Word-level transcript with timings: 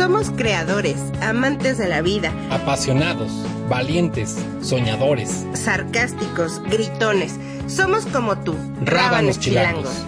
Somos 0.00 0.30
creadores, 0.30 0.96
amantes 1.20 1.76
de 1.76 1.86
la 1.86 2.00
vida, 2.00 2.32
apasionados, 2.50 3.30
valientes, 3.68 4.34
soñadores, 4.62 5.44
sarcásticos, 5.52 6.58
gritones. 6.70 7.38
Somos 7.66 8.06
como 8.06 8.38
tú, 8.38 8.56
rábanos 8.82 9.38
chilangos. 9.38 10.02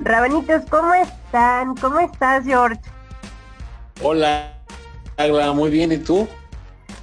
Rabanitos, 0.00 0.62
¿cómo 0.68 0.92
están? 0.94 1.76
¿Cómo 1.76 2.00
estás, 2.00 2.44
George? 2.44 2.80
Hola, 4.02 4.52
Agla, 5.16 5.52
muy 5.52 5.70
bien, 5.70 5.92
¿y 5.92 5.98
tú? 5.98 6.26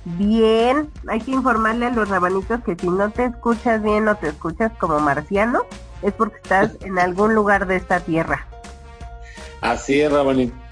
Bien, 0.04 0.92
hay 1.08 1.22
que 1.22 1.32
informarle 1.32 1.86
a 1.86 1.92
los 1.92 2.10
rabanitos 2.10 2.62
que 2.66 2.76
si 2.76 2.90
no 2.90 3.10
te 3.10 3.24
escuchas 3.24 3.82
bien 3.82 4.06
o 4.10 4.16
te 4.18 4.28
escuchas 4.28 4.74
como 4.78 5.00
marciano, 5.00 5.62
es 6.02 6.12
porque 6.12 6.42
estás 6.44 6.72
en 6.82 7.00
algún 7.00 7.36
lugar 7.36 7.68
de 7.68 7.78
esta 7.78 8.02
tierra. 8.02 8.46
Así 9.62 10.02
es, 10.02 10.12
rabanito. 10.12 10.69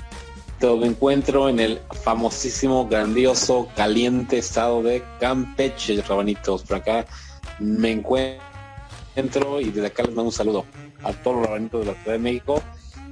Me 0.59 0.87
encuentro 0.87 1.49
en 1.49 1.59
el 1.59 1.79
famosísimo, 2.03 2.87
grandioso, 2.87 3.67
caliente 3.75 4.39
estado 4.39 4.81
de 4.81 5.03
Campeche, 5.19 6.01
rabanitos. 6.01 6.63
Por 6.63 6.77
acá 6.77 7.05
me 7.59 7.91
encuentro 7.91 9.61
y 9.61 9.65
desde 9.65 9.87
acá 9.87 10.01
les 10.01 10.15
mando 10.15 10.29
un 10.29 10.31
saludo 10.31 10.65
a 11.03 11.13
todos 11.13 11.37
los 11.37 11.45
rabanitos 11.45 11.81
de 11.81 11.85
la 11.85 11.93
Ciudad 11.93 12.13
de 12.13 12.19
México 12.19 12.63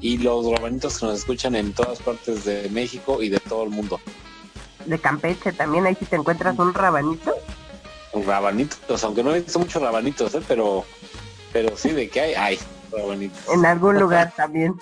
y 0.01 0.17
los 0.17 0.51
rabanitos 0.51 0.99
que 0.99 1.05
nos 1.05 1.19
escuchan 1.19 1.55
en 1.55 1.71
todas 1.73 1.99
partes 1.99 2.45
de 2.45 2.67
México 2.69 3.21
y 3.21 3.29
de 3.29 3.39
todo 3.39 3.63
el 3.63 3.69
mundo. 3.69 3.99
De 4.87 4.97
Campeche 4.97 5.53
también, 5.53 5.85
ahí 5.85 5.95
si 5.95 6.05
te 6.05 6.15
encuentras 6.15 6.57
un 6.57 6.73
rabanito. 6.73 7.35
Un 8.13 8.25
rabanitos, 8.25 9.03
aunque 9.03 9.23
no 9.23 9.35
he 9.35 9.41
visto 9.41 9.59
muchos 9.59 9.81
rabanitos, 9.83 10.33
¿eh? 10.33 10.41
pero, 10.47 10.83
pero 11.53 11.77
sí, 11.77 11.91
de 11.91 12.09
que 12.09 12.21
hay, 12.21 12.33
hay 12.33 12.59
rabanitos. 12.91 13.53
En 13.53 13.65
algún 13.67 13.99
lugar 13.99 14.33
también. 14.35 14.75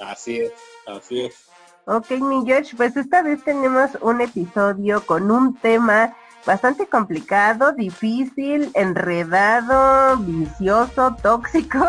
así 0.00 0.38
es, 0.38 0.52
así 0.86 1.20
es. 1.20 1.45
Ok, 1.88 2.10
mi 2.10 2.44
George, 2.44 2.74
pues 2.76 2.96
esta 2.96 3.22
vez 3.22 3.44
tenemos 3.44 3.90
un 4.00 4.20
episodio 4.20 5.06
con 5.06 5.30
un 5.30 5.54
tema 5.54 6.16
bastante 6.44 6.88
complicado, 6.88 7.70
difícil, 7.72 8.72
enredado, 8.74 10.16
vicioso, 10.16 11.14
tóxico. 11.22 11.86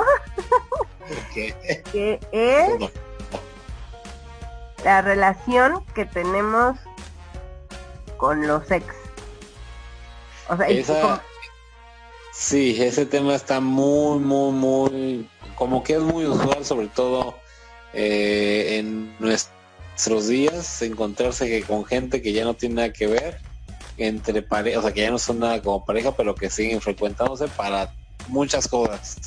que 1.92 2.20
es 2.32 2.92
la 4.84 5.02
relación 5.02 5.84
que 5.96 6.06
tenemos 6.06 6.78
con 8.18 8.46
los 8.46 8.70
ex. 8.70 8.86
O 10.48 10.58
sea, 10.58 11.24
Sí, 12.34 12.80
ese 12.80 13.08
tema 13.08 13.34
está 13.34 13.60
muy, 13.60 14.20
muy, 14.20 14.52
muy, 14.52 15.30
como 15.56 15.84
que 15.84 15.94
es 15.94 16.02
muy 16.02 16.28
usual, 16.28 16.64
sobre 16.64 16.86
todo 16.86 17.34
eh, 17.94 18.78
en 18.78 19.16
nuestros 19.98 20.28
días, 20.28 20.84
encontrarse 20.84 21.48
que 21.48 21.64
con 21.64 21.84
gente 21.84 22.22
que 22.22 22.32
ya 22.32 22.46
no 22.46 22.54
tiene 22.54 22.76
nada 22.76 22.94
que 22.94 23.08
ver 23.08 23.40
entre 23.98 24.44
pareja, 24.44 24.78
o 24.78 24.82
sea, 24.84 24.94
que 24.94 25.02
ya 25.02 25.10
no 25.10 25.18
son 25.18 25.40
nada 25.40 25.60
como 25.60 25.84
pareja, 25.84 26.16
pero 26.16 26.36
que 26.36 26.52
siguen 26.52 26.80
frecuentándose 26.82 27.48
para 27.48 27.92
muchas 28.28 28.68
cosas. 28.68 29.18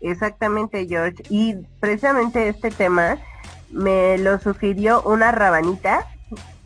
Exactamente, 0.00 0.86
George. 0.88 1.22
Y 1.28 1.54
precisamente 1.80 2.48
este 2.48 2.70
tema 2.70 3.18
me 3.70 4.16
lo 4.16 4.40
sugirió 4.40 5.02
una 5.02 5.32
rabanita, 5.32 6.08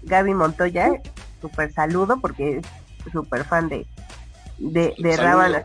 Gaby 0.02 0.34
Montoya. 0.34 0.92
Super 1.40 1.72
saludo 1.72 2.20
porque 2.20 2.58
es 2.58 3.12
súper 3.12 3.44
fan 3.44 3.68
de, 3.68 3.84
de, 4.58 4.94
de 4.96 5.16
Rábanos 5.16 5.64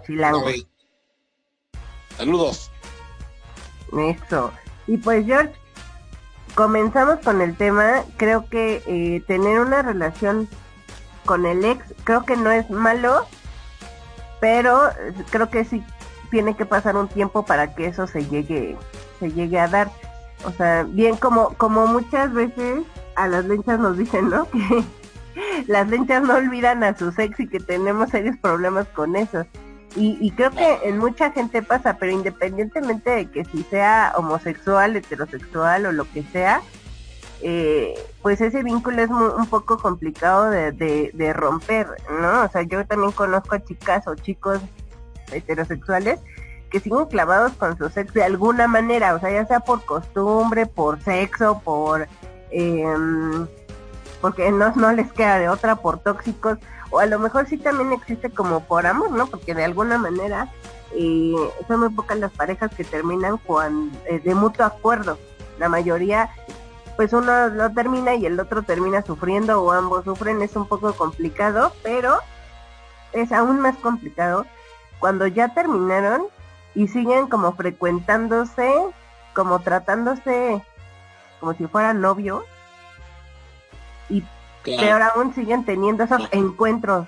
Saludos. 2.17 2.71
Eso. 3.95 4.51
Y 4.87 4.97
pues, 4.97 5.23
George, 5.27 5.53
comenzamos 6.55 7.19
con 7.19 7.41
el 7.41 7.55
tema. 7.55 8.03
Creo 8.17 8.49
que 8.49 8.81
eh, 8.87 9.21
tener 9.27 9.59
una 9.59 9.81
relación 9.81 10.47
con 11.25 11.45
el 11.45 11.63
ex, 11.63 11.93
creo 12.03 12.23
que 12.23 12.37
no 12.37 12.51
es 12.51 12.69
malo, 12.69 13.25
pero 14.39 14.89
creo 15.29 15.49
que 15.49 15.65
sí 15.65 15.83
tiene 16.31 16.55
que 16.55 16.65
pasar 16.65 16.95
un 16.95 17.07
tiempo 17.07 17.45
para 17.45 17.75
que 17.75 17.88
eso 17.88 18.07
se 18.07 18.25
llegue, 18.25 18.77
se 19.19 19.31
llegue 19.31 19.59
a 19.59 19.67
dar. 19.67 19.91
O 20.45 20.51
sea, 20.51 20.83
bien 20.83 21.17
como, 21.17 21.49
como 21.55 21.88
muchas 21.88 22.33
veces 22.33 22.83
a 23.15 23.27
las 23.27 23.45
lenchas 23.45 23.79
nos 23.79 23.97
dicen, 23.97 24.29
¿no? 24.29 24.47
Que 24.55 24.85
las 25.67 25.89
lenchas 25.89 26.23
no 26.23 26.35
olvidan 26.35 26.81
a 26.83 26.97
sus 26.97 27.19
ex 27.19 27.41
y 27.41 27.47
que 27.47 27.59
tenemos 27.59 28.09
serios 28.09 28.38
problemas 28.38 28.88
con 28.88 29.17
eso. 29.17 29.45
Y, 29.95 30.17
y 30.19 30.31
creo 30.31 30.51
que 30.51 30.79
en 30.83 30.97
mucha 30.97 31.31
gente 31.31 31.61
pasa, 31.63 31.97
pero 31.97 32.11
independientemente 32.11 33.09
de 33.11 33.31
que 33.31 33.45
si 33.45 33.63
sea 33.63 34.13
homosexual, 34.17 34.95
heterosexual 34.95 35.85
o 35.85 35.91
lo 35.91 36.03
que 36.11 36.23
sea, 36.23 36.61
eh, 37.41 37.94
pues 38.22 38.41
ese 38.41 38.63
vínculo 38.63 39.01
es 39.01 39.09
un 39.09 39.45
poco 39.47 39.78
complicado 39.78 40.50
de, 40.50 41.33
romper, 41.33 41.88
¿no? 42.09 42.44
O 42.44 42.50
sea, 42.50 42.63
yo 42.63 42.85
también 42.85 43.11
conozco 43.11 43.56
a 43.56 43.63
chicas 43.63 44.07
o 44.07 44.16
chicos 44.16 44.61
heterosexuales 45.31 46.19
que 46.72 46.79
siguen 46.79 47.06
clavados 47.06 47.53
con 47.53 47.77
su 47.77 47.89
sexo 47.89 48.13
de 48.16 48.23
alguna 48.23 48.67
manera, 48.67 49.13
o 49.13 49.19
sea, 49.19 49.31
ya 49.31 49.45
sea 49.45 49.59
por 49.59 49.85
costumbre, 49.85 50.66
por 50.66 51.01
sexo, 51.01 51.62
por... 51.63 52.07
Eh, 52.51 52.85
porque 54.22 54.51
no, 54.51 54.73
no 54.75 54.91
les 54.91 55.12
queda 55.13 55.38
de 55.38 55.50
otra, 55.50 55.75
por 55.75 56.00
tóxicos, 56.00 56.57
o 56.91 57.00
a 57.00 57.06
lo 57.06 57.19
mejor 57.19 57.47
sí 57.47 57.57
también 57.57 57.94
existe 57.94 58.29
como 58.29 58.62
por 58.62 58.85
amor, 58.85 59.12
¿no? 59.12 59.28
Porque 59.28 59.53
de 59.53 59.63
alguna 59.63 59.97
manera 59.97 60.51
eh, 60.94 61.35
son 61.68 61.79
muy 61.79 61.90
pocas 61.90 62.19
las 62.19 62.31
parejas 62.31 62.73
que 62.75 62.84
terminan 62.84 63.38
con, 63.38 63.91
eh, 64.06 64.19
de 64.19 64.35
mutuo 64.35 64.66
acuerdo. 64.66 65.18
La 65.59 65.69
mayoría 65.69 66.29
pues 66.95 67.12
uno 67.12 67.50
lo 67.50 67.72
termina 67.72 68.16
y 68.16 68.25
el 68.25 68.40
otro 68.40 68.63
termina 68.63 69.01
sufriendo 69.01 69.62
o 69.62 69.72
ambos 69.72 70.06
sufren, 70.06 70.41
es 70.41 70.56
un 70.56 70.66
poco 70.66 70.94
complicado, 70.94 71.74
pero 71.84 72.19
es 73.12 73.31
aún 73.34 73.59
más 73.59 73.75
complicado 73.78 74.45
cuando 75.00 75.28
ya 75.28 75.53
terminaron 75.53 76.28
y 76.74 76.88
siguen 76.88 77.28
como 77.28 77.53
frecuentándose, 77.53 78.74
como 79.34 79.59
tratándose 79.59 80.63
como 81.40 81.53
si 81.53 81.68
fueran 81.68 82.01
novios 82.01 82.44
y 84.65 84.77
peor 84.77 85.01
aún 85.01 85.33
siguen 85.33 85.65
teniendo 85.65 86.03
esos 86.03 86.21
encuentros 86.31 87.07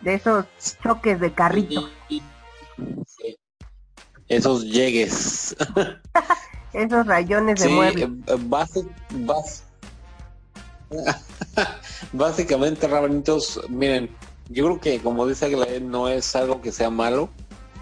de 0.00 0.14
esos 0.14 0.44
choques 0.82 1.20
de 1.20 1.32
carrito. 1.32 1.88
Esos 4.28 4.64
llegues. 4.64 5.56
esos 6.72 7.06
rayones 7.06 7.60
de 7.60 7.68
mueble. 7.68 8.10
Eh, 8.26 8.36
básicamente, 12.12 12.86
rabanitos, 12.86 13.60
miren, 13.68 14.10
yo 14.48 14.64
creo 14.64 14.80
que 14.80 14.98
como 15.00 15.26
dice 15.26 15.46
Aglaé, 15.46 15.80
no 15.80 16.08
es 16.08 16.34
algo 16.34 16.60
que 16.62 16.72
sea 16.72 16.90
malo, 16.90 17.28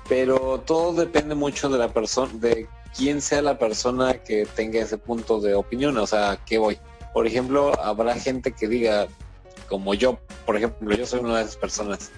pero 0.09 0.61
todo 0.67 0.93
depende 0.93 1.35
mucho 1.35 1.69
de 1.69 1.79
la 1.79 1.93
persona, 1.93 2.33
de 2.35 2.69
quién 2.97 3.21
sea 3.21 3.43
la 3.43 3.59
persona 3.59 4.15
que 4.15 4.47
tenga 4.47 4.81
ese 4.81 4.99
punto 4.99 5.41
de 5.41 5.55
opinión, 5.55 5.97
o 5.99 6.07
sea, 6.07 6.39
¿qué 6.45 6.59
voy? 6.59 6.79
Por 7.17 7.27
ejemplo, 7.27 7.73
habrá 7.83 8.15
gente 8.15 8.53
que 8.53 8.69
diga, 8.69 9.09
como 9.71 9.95
yo, 9.95 10.19
por 10.45 10.55
ejemplo, 10.55 10.95
yo 10.95 11.07
soy 11.07 11.21
una 11.21 11.39
de 11.39 11.45
esas 11.45 11.57
personas, 11.57 12.11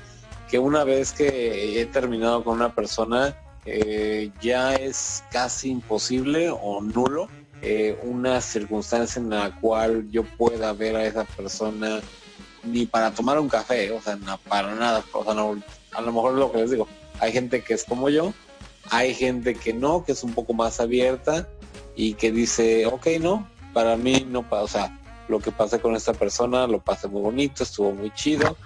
que 0.51 0.59
una 0.59 0.83
vez 0.83 1.13
que 1.13 1.81
he 1.81 1.87
terminado 1.87 2.43
con 2.43 2.57
una 2.57 2.75
persona, 2.75 3.37
eh, 3.65 4.33
ya 4.43 4.75
es 4.75 5.23
casi 5.31 5.71
imposible 5.71 6.51
o 6.51 6.81
nulo 6.81 7.29
eh, 7.63 7.97
una 8.03 8.41
circunstancia 8.41 9.23
en 9.23 9.31
la 9.31 9.55
cual 9.61 10.11
yo 10.11 10.25
pueda 10.37 10.73
ver 10.73 10.97
a 10.97 11.05
esa 11.05 11.23
persona 11.23 12.01
ni 12.65 12.85
para 12.85 13.13
tomar 13.13 13.39
un 13.39 13.49
café, 13.49 13.93
o 13.93 14.03
sea, 14.03 14.19
para 14.49 14.75
nada, 14.75 15.05
o 15.13 15.23
sea, 15.23 15.33
a 15.33 16.01
lo 16.01 16.13
mejor 16.13 16.33
es 16.33 16.39
lo 16.41 16.51
que 16.51 16.59
les 16.59 16.73
digo, 16.73 16.89
hay 17.21 17.31
gente 17.31 17.63
que 17.63 17.75
es 17.75 17.85
como 17.85 18.09
yo, 18.09 18.35
hay 18.91 19.15
gente 19.15 19.55
que 19.55 19.73
no, 19.73 20.05
que 20.05 20.11
es 20.11 20.25
un 20.25 20.33
poco 20.33 20.55
más 20.55 20.81
abierta 20.81 21.49
y 21.95 22.15
que 22.15 22.33
dice, 22.33 22.85
ok, 22.87 23.06
no, 23.21 23.49
para 23.73 23.97
mí 23.97 24.26
no, 24.29 24.44
o 24.49 24.69
sea, 24.69 24.99
lo 25.29 25.41
que 25.41 25.53
pasa 25.53 25.79
con 25.79 25.94
esta 25.94 26.15
persona 26.15 26.67
lo 26.67 26.81
pasé 26.81 27.09
muy 27.09 27.20
bonito, 27.20 27.62
estuvo 27.62 27.93
muy 27.93 28.11
chido, 28.12 28.56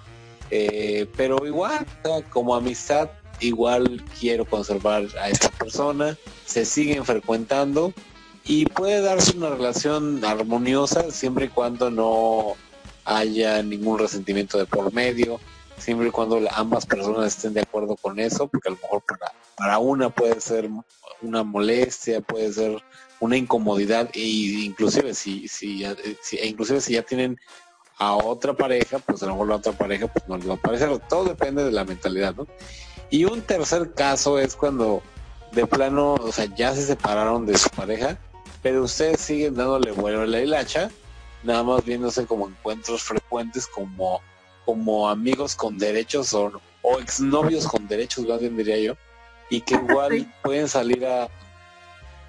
eh, 0.49 1.07
pero 1.15 1.45
igual, 1.45 1.85
como 2.29 2.55
amistad, 2.55 3.09
igual 3.39 4.03
quiero 4.19 4.45
conservar 4.45 5.05
a 5.19 5.29
esta 5.29 5.49
persona, 5.49 6.17
se 6.45 6.65
siguen 6.65 7.05
frecuentando 7.05 7.93
y 8.45 8.65
puede 8.65 9.01
darse 9.01 9.37
una 9.37 9.49
relación 9.49 10.23
armoniosa 10.23 11.11
siempre 11.11 11.45
y 11.45 11.49
cuando 11.49 11.89
no 11.89 12.55
haya 13.05 13.61
ningún 13.63 13.99
resentimiento 13.99 14.57
de 14.57 14.65
por 14.65 14.93
medio, 14.93 15.39
siempre 15.77 16.07
y 16.07 16.11
cuando 16.11 16.39
ambas 16.51 16.85
personas 16.85 17.35
estén 17.35 17.53
de 17.53 17.61
acuerdo 17.61 17.95
con 17.97 18.19
eso, 18.19 18.47
porque 18.47 18.69
a 18.69 18.71
lo 18.71 18.77
mejor 18.77 19.01
para, 19.01 19.33
para 19.57 19.79
una 19.79 20.09
puede 20.09 20.39
ser 20.39 20.69
una 21.21 21.43
molestia, 21.43 22.21
puede 22.21 22.51
ser 22.53 22.81
una 23.23 23.37
incomodidad 23.37 24.09
e 24.13 24.19
inclusive 24.19 25.13
si, 25.13 25.47
si, 25.47 25.85
si 26.21 26.37
e 26.37 26.47
inclusive 26.47 26.81
si 26.81 26.93
ya 26.93 27.03
tienen 27.03 27.39
a 27.97 28.15
otra 28.15 28.53
pareja, 28.53 28.99
pues 28.99 29.23
a 29.23 29.27
lo 29.27 29.33
mejor 29.33 29.47
la 29.49 29.55
otra 29.55 29.71
pareja 29.71 30.07
pues 30.07 30.27
no 30.27 30.37
les 30.37 30.49
va 30.49 30.55
a 30.55 30.57
parecer, 30.57 30.89
todo 31.07 31.25
depende 31.25 31.63
de 31.63 31.71
la 31.71 31.85
mentalidad, 31.85 32.35
¿no? 32.35 32.47
Y 33.09 33.25
un 33.25 33.41
tercer 33.41 33.93
caso 33.93 34.39
es 34.39 34.55
cuando 34.55 35.01
de 35.51 35.65
plano, 35.67 36.15
o 36.15 36.31
sea, 36.31 36.45
ya 36.55 36.73
se 36.73 36.83
separaron 36.83 37.45
de 37.45 37.57
su 37.57 37.69
pareja 37.69 38.17
pero 38.63 38.83
ustedes 38.83 39.19
siguen 39.19 39.55
dándole 39.55 39.91
vuelo 39.91 40.21
a 40.21 40.25
la 40.25 40.39
hilacha, 40.39 40.89
nada 41.43 41.61
más 41.63 41.85
viéndose 41.85 42.25
como 42.25 42.47
encuentros 42.47 43.03
frecuentes, 43.03 43.67
como, 43.67 44.21
como 44.65 45.09
amigos 45.09 45.53
con 45.53 45.77
derechos 45.77 46.33
o, 46.33 46.51
o 46.81 46.99
exnovios 46.99 47.67
con 47.67 47.87
derechos, 47.87 48.25
más 48.25 48.39
bien 48.39 48.55
diría 48.55 48.79
yo, 48.79 48.95
y 49.49 49.59
que 49.59 49.75
igual 49.75 50.33
pueden 50.41 50.69
salir 50.69 51.05
a, 51.05 51.27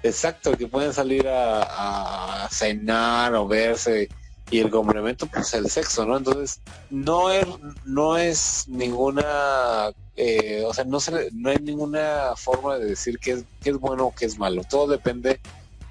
exacto, 0.05 0.57
que 0.57 0.67
pueden 0.67 0.93
salir 0.93 1.27
a, 1.27 2.47
cenar 2.51 3.33
o 3.35 3.47
verse 3.47 4.09
y 4.51 4.59
el 4.59 4.69
complemento 4.69 5.25
pues 5.25 5.53
el 5.53 5.69
sexo, 5.69 6.05
¿no? 6.05 6.17
Entonces 6.17 6.61
no 6.89 7.31
es 7.31 7.47
no 7.85 8.17
es 8.17 8.65
ninguna 8.67 9.91
eh, 10.15 10.63
o 10.65 10.73
sea 10.73 10.85
no 10.85 10.99
se, 10.99 11.29
no 11.33 11.49
hay 11.49 11.57
ninguna 11.57 12.33
forma 12.35 12.77
de 12.77 12.85
decir 12.85 13.19
qué 13.19 13.43
es 13.63 13.77
bueno 13.77 14.05
o 14.05 14.15
qué 14.15 14.25
es 14.25 14.37
malo. 14.37 14.61
Todo 14.69 14.87
depende 14.87 15.39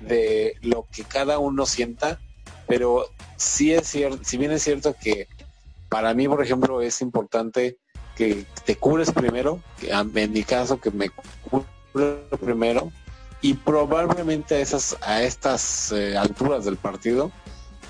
de 0.00 0.56
lo 0.62 0.86
que 0.92 1.04
cada 1.04 1.38
uno 1.38 1.66
sienta, 1.66 2.20
pero 2.68 3.06
sí 3.36 3.74
es 3.74 3.88
cierto, 3.88 4.20
si 4.22 4.36
bien 4.38 4.52
es 4.52 4.62
cierto 4.62 4.94
que 4.94 5.28
para 5.88 6.14
mí, 6.14 6.28
por 6.28 6.42
ejemplo, 6.42 6.80
es 6.80 7.00
importante 7.00 7.78
que 8.16 8.46
te 8.64 8.76
cures 8.76 9.10
primero, 9.10 9.60
que 9.78 9.90
en 9.90 10.32
mi 10.32 10.44
caso 10.44 10.80
que 10.80 10.90
me 10.90 11.10
cure 11.50 12.16
primero 12.40 12.92
y 13.44 13.52
probablemente 13.52 14.54
a 14.54 14.60
esas 14.60 14.96
a 15.02 15.22
estas 15.22 15.92
eh, 15.92 16.16
alturas 16.16 16.64
del 16.64 16.78
partido 16.78 17.30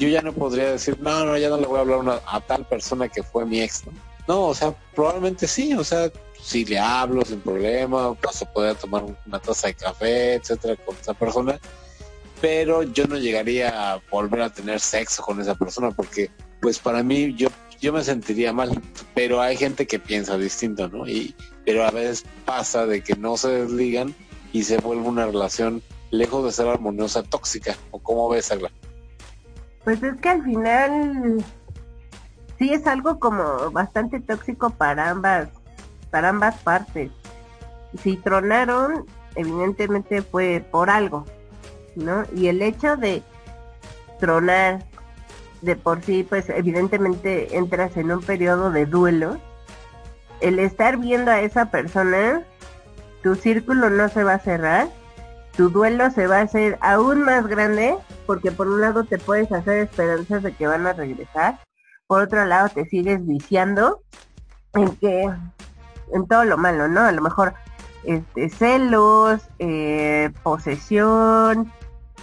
yo 0.01 0.09
ya 0.09 0.21
no 0.21 0.33
podría 0.33 0.73
decir, 0.73 0.99
no, 1.01 1.25
no, 1.25 1.39
ya 1.39 1.49
no 1.49 1.57
le 1.59 1.67
voy 1.67 1.79
a 1.79 1.83
hablar 1.83 2.21
a 2.27 2.41
tal 2.41 2.67
persona 2.67 3.09
que 3.09 3.23
fue 3.23 3.47
mi 3.47 3.61
ex, 3.61 3.87
¿no? 3.87 3.93
No, 4.27 4.49
o 4.49 4.55
sea, 4.55 4.75
probablemente 4.93 5.47
sí, 5.47 5.73
o 5.75 5.85
sea, 5.85 6.11
si 6.43 6.65
le 6.65 6.77
hablo 6.81 7.25
sin 7.25 7.41
problema, 7.41 8.13
paso 8.15 8.47
a 8.47 8.53
poder 8.53 8.75
tomar 8.75 9.05
una 9.05 9.39
taza 9.39 9.69
de 9.69 9.75
café, 9.75 10.35
etcétera, 10.35 10.75
con 10.85 10.97
esa 11.01 11.15
persona, 11.15 11.61
pero 12.41 12.83
yo 12.83 13.07
no 13.07 13.17
llegaría 13.17 13.93
a 13.93 14.01
volver 14.11 14.43
a 14.43 14.53
tener 14.53 14.81
sexo 14.81 15.23
con 15.23 15.41
esa 15.41 15.55
persona 15.55 15.93
porque, 15.93 16.33
pues 16.61 16.81
para 16.81 17.05
mí, 17.05 17.33
yo, 17.37 17.47
yo 17.81 17.93
me 17.93 18.03
sentiría 18.03 18.53
mal, 18.53 18.73
pero 19.15 19.41
hay 19.41 19.57
gente 19.57 19.87
que 19.87 20.01
piensa 20.01 20.37
distinto, 20.37 20.89
¿no? 20.89 21.07
Y, 21.07 21.37
pero 21.65 21.85
a 21.85 21.93
veces 21.93 22.25
pasa 22.45 22.87
de 22.87 23.03
que 23.03 23.15
no 23.15 23.37
se 23.37 23.51
desligan 23.51 24.13
y 24.55 24.63
se 24.63 24.79
vuelve 24.79 25.09
una 25.09 25.27
relación 25.27 25.83
lejos 26.13 26.45
de 26.45 26.53
ser 26.53 26.69
armoniosa, 26.69 27.25
tóxica, 27.25 27.75
o 27.91 27.99
cómo 27.99 28.29
ves, 28.29 28.53
Agla. 28.53 28.71
Pues 29.83 30.01
es 30.01 30.17
que 30.21 30.29
al 30.29 30.45
final 30.45 31.45
sí 32.57 32.73
es 32.73 32.87
algo 32.87 33.19
como 33.19 33.73
bastante 33.73 34.21
tóxico 34.21 34.71
para 34.71 35.11
ambas, 35.11 35.49
para 36.13 36.29
ambas 36.29 36.55
partes. 36.59 37.11
Si 38.01 38.17
tronaron, 38.17 39.05
evidentemente 39.35 40.23
fue 40.23 40.65
por 40.71 40.89
algo, 40.89 41.25
¿no? 41.97 42.23
Y 42.37 42.47
el 42.47 42.63
hecho 42.63 42.97
de 42.97 43.25
tronar 44.21 44.85
de 45.63 45.75
por 45.75 46.01
sí, 46.05 46.23
pues 46.23 46.49
evidentemente 46.49 47.57
entras 47.57 47.97
en 47.97 48.13
un 48.13 48.23
periodo 48.23 48.71
de 48.71 48.87
duelo. 48.87 49.37
El 50.41 50.61
estar 50.61 50.97
viendo 50.97 51.33
a 51.33 51.41
esa 51.41 51.73
persona, 51.73 52.45
tu 53.25 53.35
círculo 53.35 53.89
no 53.89 54.09
se 54.11 54.23
va 54.23 54.35
a 54.35 54.39
cerrar, 54.39 54.89
tu 55.57 55.71
duelo 55.71 56.11
se 56.11 56.27
va 56.27 56.41
a 56.41 56.43
hacer 56.43 56.79
aún 56.83 57.23
más 57.23 57.47
grande 57.47 57.97
porque 58.27 58.53
por 58.53 58.69
un 58.69 58.83
lado 58.83 59.05
te 59.05 59.17
puedes 59.17 59.51
hacer 59.51 59.79
esperanzas 59.79 60.43
de 60.43 60.53
que 60.53 60.67
van 60.67 60.87
a 60.87 60.93
regresar, 60.93 61.59
por 62.07 62.21
otro 62.21 62.45
lado 62.45 62.69
te 62.69 62.85
sigues 62.85 63.27
viciando 63.27 64.03
en 64.75 64.95
que 64.97 65.31
en 66.13 66.27
todo 66.29 66.45
lo 66.45 66.59
malo, 66.59 66.87
¿no? 66.87 67.01
A 67.01 67.13
lo 67.13 67.23
mejor 67.23 67.55
este, 68.05 68.51
celos, 68.51 69.41
eh, 69.59 70.31
posesión, 70.43 71.73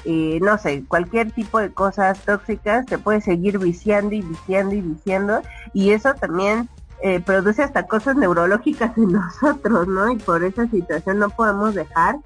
eh, 0.05 0.37
no 0.39 0.59
sé, 0.59 0.83
cualquier 0.87 1.31
tipo 1.31 1.59
de 1.59 1.73
cosas 1.73 2.19
tóxicas 2.19 2.85
te 2.85 2.99
puedes 2.99 3.23
seguir 3.23 3.57
viciando 3.57 4.13
y 4.13 4.21
viciando 4.21 4.75
y 4.75 4.81
viciando 4.81 5.41
y 5.73 5.91
eso 5.91 6.13
también 6.13 6.69
eh, 7.03 7.19
produce 7.19 7.63
hasta 7.63 7.87
cosas 7.87 8.15
neurológicas 8.15 8.95
en 8.97 9.11
nosotros, 9.13 9.87
¿no? 9.87 10.11
Y 10.11 10.17
por 10.17 10.43
esa 10.43 10.67
situación 10.67 11.19
no 11.19 11.29
podemos 11.29 11.73
dejar 11.73 12.17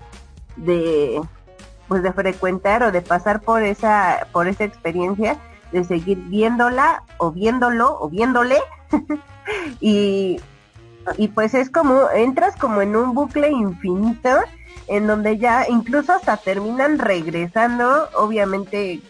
de 0.57 1.21
pues 1.87 2.01
de 2.01 2.11
frecuentar 2.13 2.81
o 2.83 2.91
de 2.91 3.01
pasar 3.01 3.41
por 3.41 3.61
esa 3.61 4.27
por 4.31 4.47
esa 4.47 4.63
experiencia 4.63 5.37
de 5.71 5.83
seguir 5.83 6.17
viéndola 6.17 7.03
o 7.17 7.31
viéndolo 7.31 7.97
o 7.99 8.09
viéndole. 8.09 8.57
Y 9.79 10.41
y 11.17 11.27
pues 11.27 11.53
es 11.53 11.69
como 11.69 12.09
entras 12.09 12.55
como 12.55 12.81
en 12.81 12.95
un 12.95 13.13
bucle 13.13 13.51
infinito 13.51 14.39
en 14.87 15.05
donde 15.05 15.37
ya 15.37 15.67
incluso 15.69 16.13
hasta 16.13 16.35
terminan 16.37 16.97
regresando. 16.97 18.09
Obviamente 18.15 19.01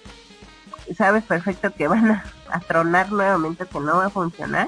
sabes 0.97 1.23
perfecto 1.23 1.73
que 1.73 1.87
van 1.87 2.11
a, 2.11 2.25
a 2.51 2.59
tronar 2.59 3.13
nuevamente 3.13 3.65
que 3.65 3.79
no 3.79 3.95
va 3.95 4.07
a 4.07 4.09
funcionar 4.09 4.67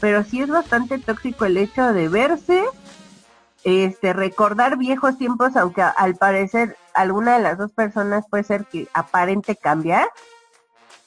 pero 0.00 0.24
sí 0.24 0.40
es 0.40 0.48
bastante 0.48 0.98
tóxico 0.98 1.44
el 1.44 1.56
hecho 1.56 1.92
de 1.92 2.08
verse 2.08 2.64
este 3.62 4.12
recordar 4.12 4.78
viejos 4.78 5.18
tiempos, 5.18 5.56
aunque 5.56 5.82
al 5.82 6.16
parecer 6.16 6.76
alguna 6.94 7.36
de 7.36 7.42
las 7.42 7.58
dos 7.58 7.70
personas 7.72 8.24
puede 8.28 8.44
ser 8.44 8.64
que 8.64 8.88
aparente 8.94 9.54
cambiar, 9.54 10.08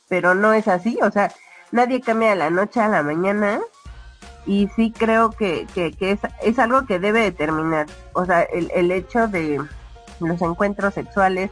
pero 0.07 0.35
no 0.35 0.53
es 0.53 0.67
así, 0.67 0.99
o 1.01 1.09
sea, 1.09 1.33
nadie 1.71 2.01
cambia 2.01 2.29
de 2.29 2.35
la 2.35 2.51
noche 2.51 2.79
a 2.79 2.87
la 2.87 3.01
mañana 3.01 3.59
y 4.45 4.69
sí 4.75 4.93
creo 4.95 5.31
que, 5.31 5.65
que, 5.73 5.93
es, 5.99 6.19
es, 6.41 6.59
algo 6.59 6.85
que 6.85 6.99
debe 6.99 7.21
determinar, 7.21 7.87
o 8.13 8.25
sea, 8.25 8.43
el, 8.43 8.69
el 8.75 8.91
hecho 8.91 9.27
de 9.27 9.59
los 10.19 10.41
encuentros 10.41 10.93
sexuales, 10.93 11.49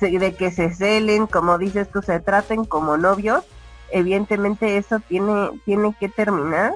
de 0.00 0.34
que 0.34 0.50
se 0.50 0.72
celen, 0.74 1.26
como 1.26 1.58
dices 1.58 1.88
tú, 1.90 2.02
se 2.02 2.20
traten 2.20 2.64
como 2.64 2.96
novios, 2.96 3.44
evidentemente 3.90 4.76
eso 4.76 5.00
tiene, 5.00 5.50
tiene 5.64 5.94
que 5.98 6.08
terminar 6.08 6.74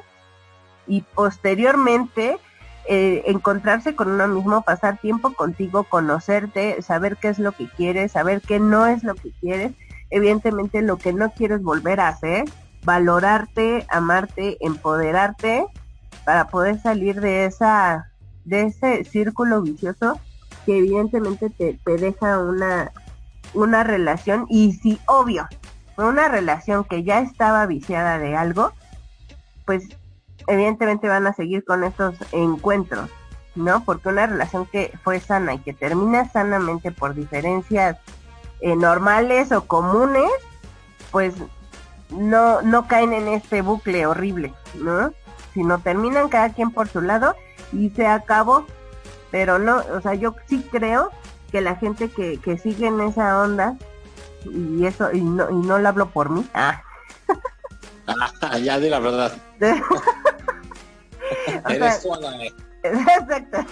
y 0.86 1.02
posteriormente 1.02 2.38
eh, 2.86 3.22
encontrarse 3.26 3.94
con 3.94 4.10
uno 4.10 4.26
mismo, 4.26 4.62
pasar 4.62 4.98
tiempo 4.98 5.32
contigo, 5.34 5.84
conocerte, 5.84 6.82
saber 6.82 7.16
qué 7.18 7.28
es 7.28 7.38
lo 7.38 7.52
que 7.52 7.68
quieres, 7.68 8.12
saber 8.12 8.40
qué 8.40 8.58
no 8.58 8.86
es 8.86 9.04
lo 9.04 9.14
que 9.14 9.30
quieres, 9.40 9.72
evidentemente 10.10 10.82
lo 10.82 10.96
que 10.96 11.12
no 11.12 11.30
quieres 11.30 11.62
volver 11.62 12.00
a 12.00 12.08
hacer, 12.08 12.44
valorarte, 12.84 13.86
amarte, 13.90 14.56
empoderarte 14.60 15.66
para 16.24 16.48
poder 16.48 16.80
salir 16.80 17.20
de 17.20 17.44
esa 17.44 18.06
de 18.44 18.62
ese 18.62 19.04
círculo 19.04 19.62
vicioso 19.62 20.18
que 20.64 20.78
evidentemente 20.78 21.50
te, 21.50 21.78
te 21.84 21.96
deja 21.98 22.38
una 22.38 22.90
una 23.54 23.84
relación 23.84 24.46
y 24.48 24.72
si 24.72 24.98
obvio 25.06 25.46
una 25.97 26.29
relación 26.29 26.85
que 26.85 27.03
ya 27.05 27.20
estaba 27.20 27.67
viciada 27.67 28.19
de 28.19 28.37
algo 28.37 28.73
pues 29.70 29.89
evidentemente 30.49 31.09
van 31.09 31.29
a 31.29 31.32
seguir 31.32 31.65
con 31.65 31.85
estos 31.85 32.17
encuentros, 32.32 33.09
¿no? 33.55 33.85
Porque 33.85 34.09
una 34.09 34.27
relación 34.27 34.67
que 34.67 34.93
fue 35.05 35.20
sana 35.20 35.55
y 35.55 35.59
que 35.59 35.73
termina 35.73 36.29
sanamente 36.29 36.91
por 36.91 37.15
diferencias 37.15 37.97
eh, 38.61 38.75
normales 38.75 39.53
o 39.53 39.69
comunes, 39.69 40.29
pues 41.13 41.35
no, 42.11 42.63
no 42.63 42.89
caen 42.89 43.13
en 43.13 43.29
este 43.29 43.63
bucle 43.63 44.06
horrible, 44.06 44.53
¿no? 44.75 45.13
Sino 45.55 45.79
terminan 45.79 46.29
cada 46.29 46.51
quien 46.51 46.73
por 46.73 46.89
su 46.89 47.01
lado 47.01 47.37
y 47.73 47.91
se 47.91 48.09
acabó. 48.09 48.67
Pero 49.31 49.61
no, 49.61 49.82
o 49.94 50.01
sea, 50.01 50.15
yo 50.15 50.35
sí 50.47 50.67
creo 50.69 51.11
que 51.53 51.61
la 51.61 51.77
gente 51.77 52.11
que, 52.11 52.39
que 52.39 52.59
sigue 52.59 52.89
en 52.89 53.01
esa 53.01 53.41
onda, 53.41 53.77
y 54.44 54.87
eso, 54.87 55.13
y 55.13 55.20
no, 55.20 55.51
y 55.51 55.55
no 55.67 55.79
lo 55.79 55.89
hablo 55.89 56.11
por 56.11 56.31
mí, 56.31 56.47
ah. 56.55 56.82
ah 58.06 58.59
ya 58.59 58.79
di 58.79 58.89
la 58.89 58.99
verdad. 58.99 59.32
Exacto. 62.85 63.67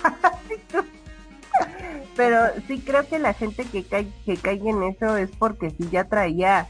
Pero 2.17 2.39
sí 2.67 2.81
creo 2.81 3.07
que 3.07 3.19
la 3.19 3.33
gente 3.33 3.65
que 3.65 3.85
cae, 3.85 4.13
que 4.25 4.37
caiga 4.37 4.71
en 4.71 4.83
eso 4.83 5.17
es 5.17 5.31
porque 5.39 5.71
si 5.71 5.89
ya 5.89 6.05
traía 6.05 6.69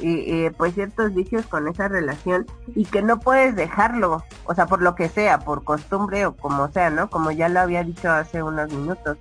eh, 0.00 0.46
eh, 0.46 0.52
pues 0.56 0.74
ciertos 0.74 1.14
vicios 1.14 1.46
con 1.46 1.68
esa 1.68 1.86
relación 1.86 2.46
y 2.74 2.86
que 2.86 3.02
no 3.02 3.20
puedes 3.20 3.54
dejarlo, 3.54 4.24
o 4.44 4.54
sea, 4.54 4.66
por 4.66 4.82
lo 4.82 4.94
que 4.94 5.08
sea, 5.08 5.38
por 5.38 5.64
costumbre 5.64 6.26
o 6.26 6.34
como 6.34 6.70
sea, 6.72 6.90
¿no? 6.90 7.10
Como 7.10 7.30
ya 7.30 7.48
lo 7.48 7.60
había 7.60 7.84
dicho 7.84 8.10
hace 8.10 8.42
unos 8.42 8.72
minutos. 8.72 9.18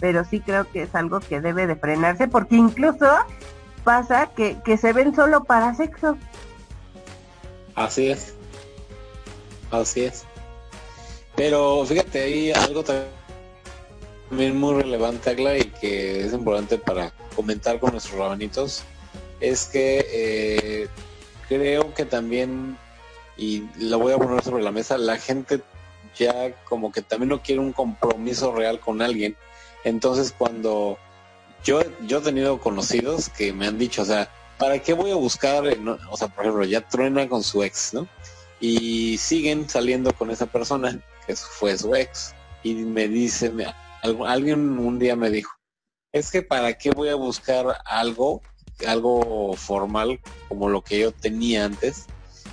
Pero 0.00 0.24
sí 0.24 0.40
creo 0.40 0.68
que 0.70 0.82
es 0.82 0.94
algo 0.94 1.20
que 1.20 1.40
debe 1.40 1.66
de 1.66 1.76
frenarse 1.76 2.26
porque 2.26 2.56
incluso 2.56 3.06
pasa 3.84 4.30
que, 4.34 4.56
que 4.64 4.76
se 4.76 4.92
ven 4.92 5.14
solo 5.14 5.44
para 5.44 5.74
sexo. 5.74 6.16
Así 7.74 8.08
es. 8.08 8.34
Así 9.70 10.04
es. 10.04 10.24
Pero 11.36 11.84
fíjate, 11.84 12.22
hay 12.22 12.52
algo 12.52 12.84
también 12.84 14.56
muy 14.56 14.82
relevante, 14.82 15.30
Agla, 15.30 15.58
y 15.58 15.64
que 15.64 16.24
es 16.24 16.32
importante 16.32 16.78
para 16.78 17.12
comentar 17.34 17.80
con 17.80 17.92
nuestros 17.92 18.16
rabanitos, 18.16 18.84
es 19.40 19.66
que 19.66 20.06
eh, 20.12 20.88
creo 21.48 21.92
que 21.94 22.04
también, 22.04 22.78
y 23.36 23.64
lo 23.78 23.98
voy 23.98 24.12
a 24.12 24.18
poner 24.18 24.42
sobre 24.44 24.62
la 24.62 24.70
mesa, 24.70 24.96
la 24.96 25.18
gente 25.18 25.60
ya 26.16 26.52
como 26.64 26.92
que 26.92 27.02
también 27.02 27.30
no 27.30 27.42
quiere 27.42 27.60
un 27.60 27.72
compromiso 27.72 28.54
real 28.54 28.78
con 28.78 29.02
alguien. 29.02 29.36
Entonces 29.82 30.32
cuando 30.36 30.98
yo, 31.64 31.80
yo 32.06 32.18
he 32.18 32.20
tenido 32.22 32.60
conocidos 32.60 33.28
que 33.30 33.52
me 33.52 33.66
han 33.66 33.78
dicho, 33.78 34.02
o 34.02 34.04
sea, 34.04 34.30
¿para 34.58 34.78
qué 34.78 34.92
voy 34.92 35.10
a 35.10 35.16
buscar, 35.16 35.64
o 36.10 36.16
sea, 36.16 36.28
por 36.28 36.44
ejemplo, 36.44 36.64
ya 36.64 36.86
truena 36.86 37.28
con 37.28 37.42
su 37.42 37.62
ex, 37.62 37.94
¿no? 37.94 38.06
Y 38.60 39.18
siguen 39.18 39.68
saliendo 39.68 40.12
con 40.12 40.30
esa 40.30 40.46
persona, 40.46 41.02
que 41.26 41.34
fue 41.34 41.76
su 41.76 41.94
ex, 41.94 42.34
y 42.62 42.74
me 42.74 43.08
dice, 43.08 43.52
alguien 44.26 44.78
un 44.78 44.98
día 44.98 45.16
me 45.16 45.30
dijo, 45.30 45.50
es 46.12 46.30
que 46.30 46.42
para 46.42 46.74
qué 46.74 46.90
voy 46.90 47.08
a 47.08 47.14
buscar 47.14 47.66
algo, 47.86 48.42
algo 48.86 49.54
formal 49.56 50.20
como 50.48 50.68
lo 50.68 50.82
que 50.82 51.00
yo 51.00 51.12
tenía 51.12 51.64
antes, 51.64 52.06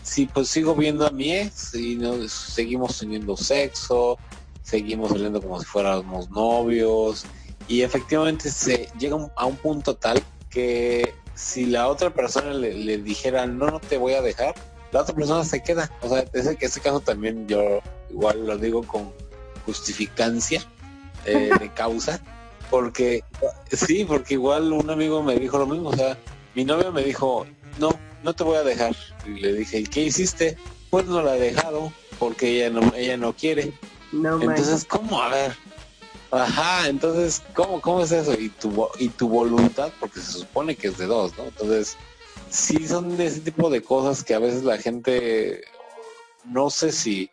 si 0.04 0.26
pues 0.26 0.48
sigo 0.48 0.74
viendo 0.74 1.06
a 1.06 1.12
mi 1.12 1.34
ex 1.34 1.76
y 1.76 1.96
no, 1.96 2.28
seguimos 2.28 2.98
teniendo 2.98 3.38
sexo, 3.38 4.18
seguimos 4.64 5.12
saliendo 5.12 5.42
como 5.42 5.60
si 5.60 5.66
fuéramos 5.66 6.30
novios, 6.32 7.26
y 7.72 7.84
efectivamente 7.84 8.50
se 8.50 8.90
llega 9.00 9.16
a 9.38 9.46
un 9.46 9.56
punto 9.56 9.96
tal 9.96 10.22
que 10.50 11.14
si 11.36 11.66
la 11.66 11.88
otra 11.88 12.10
persona 12.10 12.54
le, 12.54 12.98
dijera 12.98 13.46
no, 13.46 13.68
no 13.68 13.80
te 13.80 13.98
voy 13.98 14.14
a 14.14 14.22
dejar, 14.22 14.54
la 14.92 15.04
otra 15.04 15.16
persona 15.16 15.46
se 15.46 15.64
queda. 15.64 15.90
O 16.02 16.10
sea, 16.10 16.26
ese, 16.34 16.58
ese 16.60 16.82
caso 16.82 17.00
también 17.00 17.48
yo 17.48 17.80
igual 18.10 18.46
lo 18.46 18.58
digo 18.58 18.84
con 18.84 19.14
justificancia 19.66 20.62
eh, 21.26 21.50
de 21.62 21.74
causa, 21.74 22.20
porque 22.70 23.24
sí, 23.72 24.04
porque 24.04 24.34
igual 24.34 24.74
un 24.74 24.90
amigo 24.90 25.24
me 25.24 25.38
dijo 25.38 25.58
lo 25.58 25.66
mismo, 25.66 25.92
o 25.92 25.96
sea, 25.96 26.18
mi 26.56 26.66
novia 26.66 26.92
me 26.92 27.06
dijo, 27.06 27.46
no, 27.80 27.98
no 28.22 28.34
te 28.34 28.44
voy 28.44 28.58
a 28.58 28.64
dejar. 28.64 28.94
Y 29.26 29.40
le 29.40 29.54
dije, 29.54 29.80
¿y 29.80 29.84
qué 29.86 30.02
hiciste? 30.02 30.58
Pues 30.90 31.06
no 31.06 31.22
la 31.22 31.38
he 31.38 31.40
dejado, 31.40 31.94
porque 32.20 32.50
ella 32.50 32.70
no, 32.70 32.94
ella 32.94 33.16
no 33.16 33.32
quiere. 33.32 33.72
Entonces, 34.12 34.84
¿cómo? 34.84 35.22
A 35.22 35.30
ver, 35.30 35.56
Ajá, 36.32 36.88
entonces, 36.88 37.44
¿cómo, 37.54 37.82
cómo 37.82 38.02
es 38.02 38.12
eso? 38.14 38.34
Y 38.34 38.50
tu, 38.50 38.88
y 38.98 39.10
tu 39.10 39.28
voluntad, 39.28 39.92
porque 40.00 40.22
se 40.22 40.32
supone 40.32 40.78
que 40.78 40.88
es 40.88 40.98
de 40.98 41.06
dos, 41.06 41.38
¿no? 41.38 41.44
Entonces, 41.44 41.98
sí 42.50 42.88
son 42.88 43.18
de 43.18 43.28
ese 43.28 43.42
tipo 43.42 43.70
de 43.70 43.84
cosas 43.84 44.24
que 44.24 44.34
a 44.34 44.40
veces 44.40 44.64
la 44.64 44.78
gente, 44.78 45.62
no 46.46 46.70
sé 46.70 46.94
si 46.94 47.30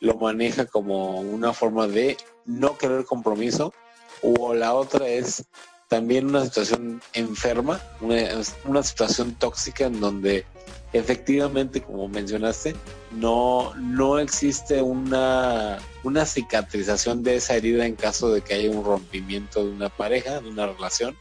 lo 0.00 0.16
maneja 0.16 0.66
como 0.66 1.20
una 1.20 1.54
forma 1.54 1.86
de 1.86 2.18
no 2.44 2.76
querer 2.76 3.06
compromiso, 3.06 3.72
o 4.20 4.52
la 4.52 4.74
otra 4.74 5.08
es 5.08 5.44
también 5.88 6.26
una 6.26 6.44
situación 6.44 7.00
enferma, 7.14 7.80
una, 8.00 8.16
una 8.64 8.82
situación 8.82 9.34
tóxica 9.34 9.86
en 9.86 10.00
donde 10.00 10.44
efectivamente, 10.92 11.80
como 11.80 12.08
mencionaste, 12.08 12.74
no, 13.12 13.74
no 13.76 14.18
existe 14.18 14.82
una, 14.82 15.78
una 16.02 16.26
cicatrización 16.26 17.22
de 17.22 17.36
esa 17.36 17.56
herida 17.56 17.86
en 17.86 17.96
caso 17.96 18.32
de 18.32 18.42
que 18.42 18.54
haya 18.54 18.70
un 18.70 18.84
rompimiento 18.84 19.64
de 19.64 19.70
una 19.70 19.88
pareja, 19.88 20.40
de 20.40 20.48
una 20.48 20.66
relación. 20.66 21.16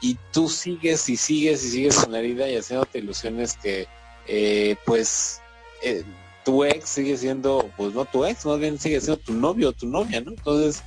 Y 0.00 0.18
tú 0.32 0.48
sigues 0.48 1.08
y 1.08 1.16
sigues 1.16 1.64
y 1.64 1.70
sigues 1.70 1.96
con 1.96 2.12
la 2.12 2.18
herida 2.18 2.48
y 2.48 2.56
haciéndote 2.56 2.98
ilusiones 2.98 3.56
que, 3.62 3.86
eh, 4.26 4.76
pues, 4.84 5.40
eh, 5.82 6.04
tu 6.44 6.64
ex 6.64 6.88
sigue 6.88 7.16
siendo, 7.16 7.70
pues 7.76 7.94
no 7.94 8.04
tu 8.04 8.24
ex, 8.24 8.44
más 8.44 8.58
bien 8.58 8.78
sigue 8.78 9.00
siendo 9.00 9.22
tu 9.22 9.32
novio 9.32 9.70
o 9.70 9.72
tu 9.72 9.86
novia, 9.86 10.20
¿no? 10.20 10.32
Entonces, 10.32 10.82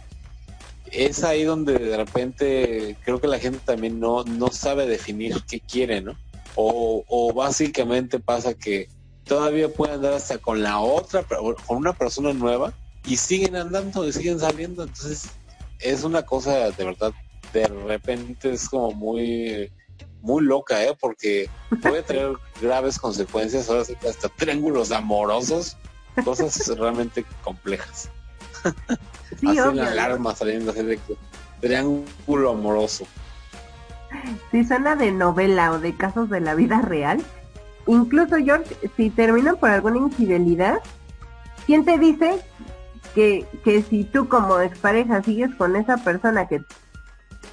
es 0.91 1.23
ahí 1.23 1.43
donde 1.43 1.77
de 1.77 1.97
repente 1.97 2.95
creo 3.03 3.19
que 3.19 3.27
la 3.27 3.39
gente 3.39 3.59
también 3.65 3.99
no, 3.99 4.23
no 4.23 4.49
sabe 4.49 4.85
definir 4.87 5.35
qué 5.47 5.59
quiere, 5.59 6.01
¿no? 6.01 6.17
O, 6.59 7.31
básicamente 7.35 8.19
pasa 8.19 8.55
que 8.55 8.89
todavía 9.25 9.71
pueden 9.71 9.95
andar 9.95 10.13
hasta 10.13 10.39
con 10.39 10.63
la 10.63 10.79
otra, 10.79 11.23
con 11.23 11.55
una 11.77 11.93
persona 11.93 12.33
nueva 12.33 12.73
y 13.05 13.15
siguen 13.15 13.55
andando 13.55 14.07
y 14.07 14.11
siguen 14.11 14.39
saliendo. 14.39 14.83
Entonces 14.83 15.29
es 15.79 16.03
una 16.03 16.23
cosa 16.23 16.71
de 16.71 16.83
verdad, 16.83 17.13
de 17.53 17.67
repente 17.67 18.51
es 18.51 18.67
como 18.69 18.91
muy, 18.91 19.71
muy 20.21 20.43
loca, 20.43 20.83
¿eh? 20.83 20.97
Porque 20.99 21.47
puede 21.81 22.01
tener 22.01 22.33
graves 22.61 22.97
consecuencias, 22.97 23.69
ahora 23.69 23.85
sí 23.85 23.95
que 23.95 24.09
hasta 24.09 24.27
triángulos 24.29 24.91
amorosos, 24.91 25.77
cosas 26.23 26.67
realmente 26.75 27.23
complejas. 27.43 28.09
Sí, 29.39 29.47
Así 29.47 29.75
la 29.75 29.91
alarma 29.91 30.35
saliendo 30.35 30.73
de 30.73 30.99
triángulo 31.61 32.49
amoroso 32.49 33.05
si 34.51 34.63
suena 34.63 34.95
de 34.95 35.11
novela 35.11 35.71
o 35.71 35.79
de 35.79 35.95
casos 35.95 36.29
de 36.29 36.39
la 36.39 36.55
vida 36.55 36.81
real, 36.81 37.23
incluso 37.87 38.37
George, 38.37 38.75
si 38.95 39.09
terminan 39.09 39.57
por 39.57 39.69
alguna 39.69 39.97
infidelidad, 39.97 40.79
¿quién 41.65 41.85
te 41.85 41.97
dice 41.97 42.39
que, 43.15 43.45
que 43.63 43.81
si 43.81 44.03
tú 44.03 44.27
como 44.27 44.59
expareja 44.59 45.23
sigues 45.23 45.53
con 45.55 45.75
esa 45.75 45.97
persona 45.97 46.47
que, 46.47 46.61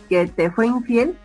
que 0.08 0.26
te 0.26 0.50
fue 0.50 0.66
infiel, 0.66 1.16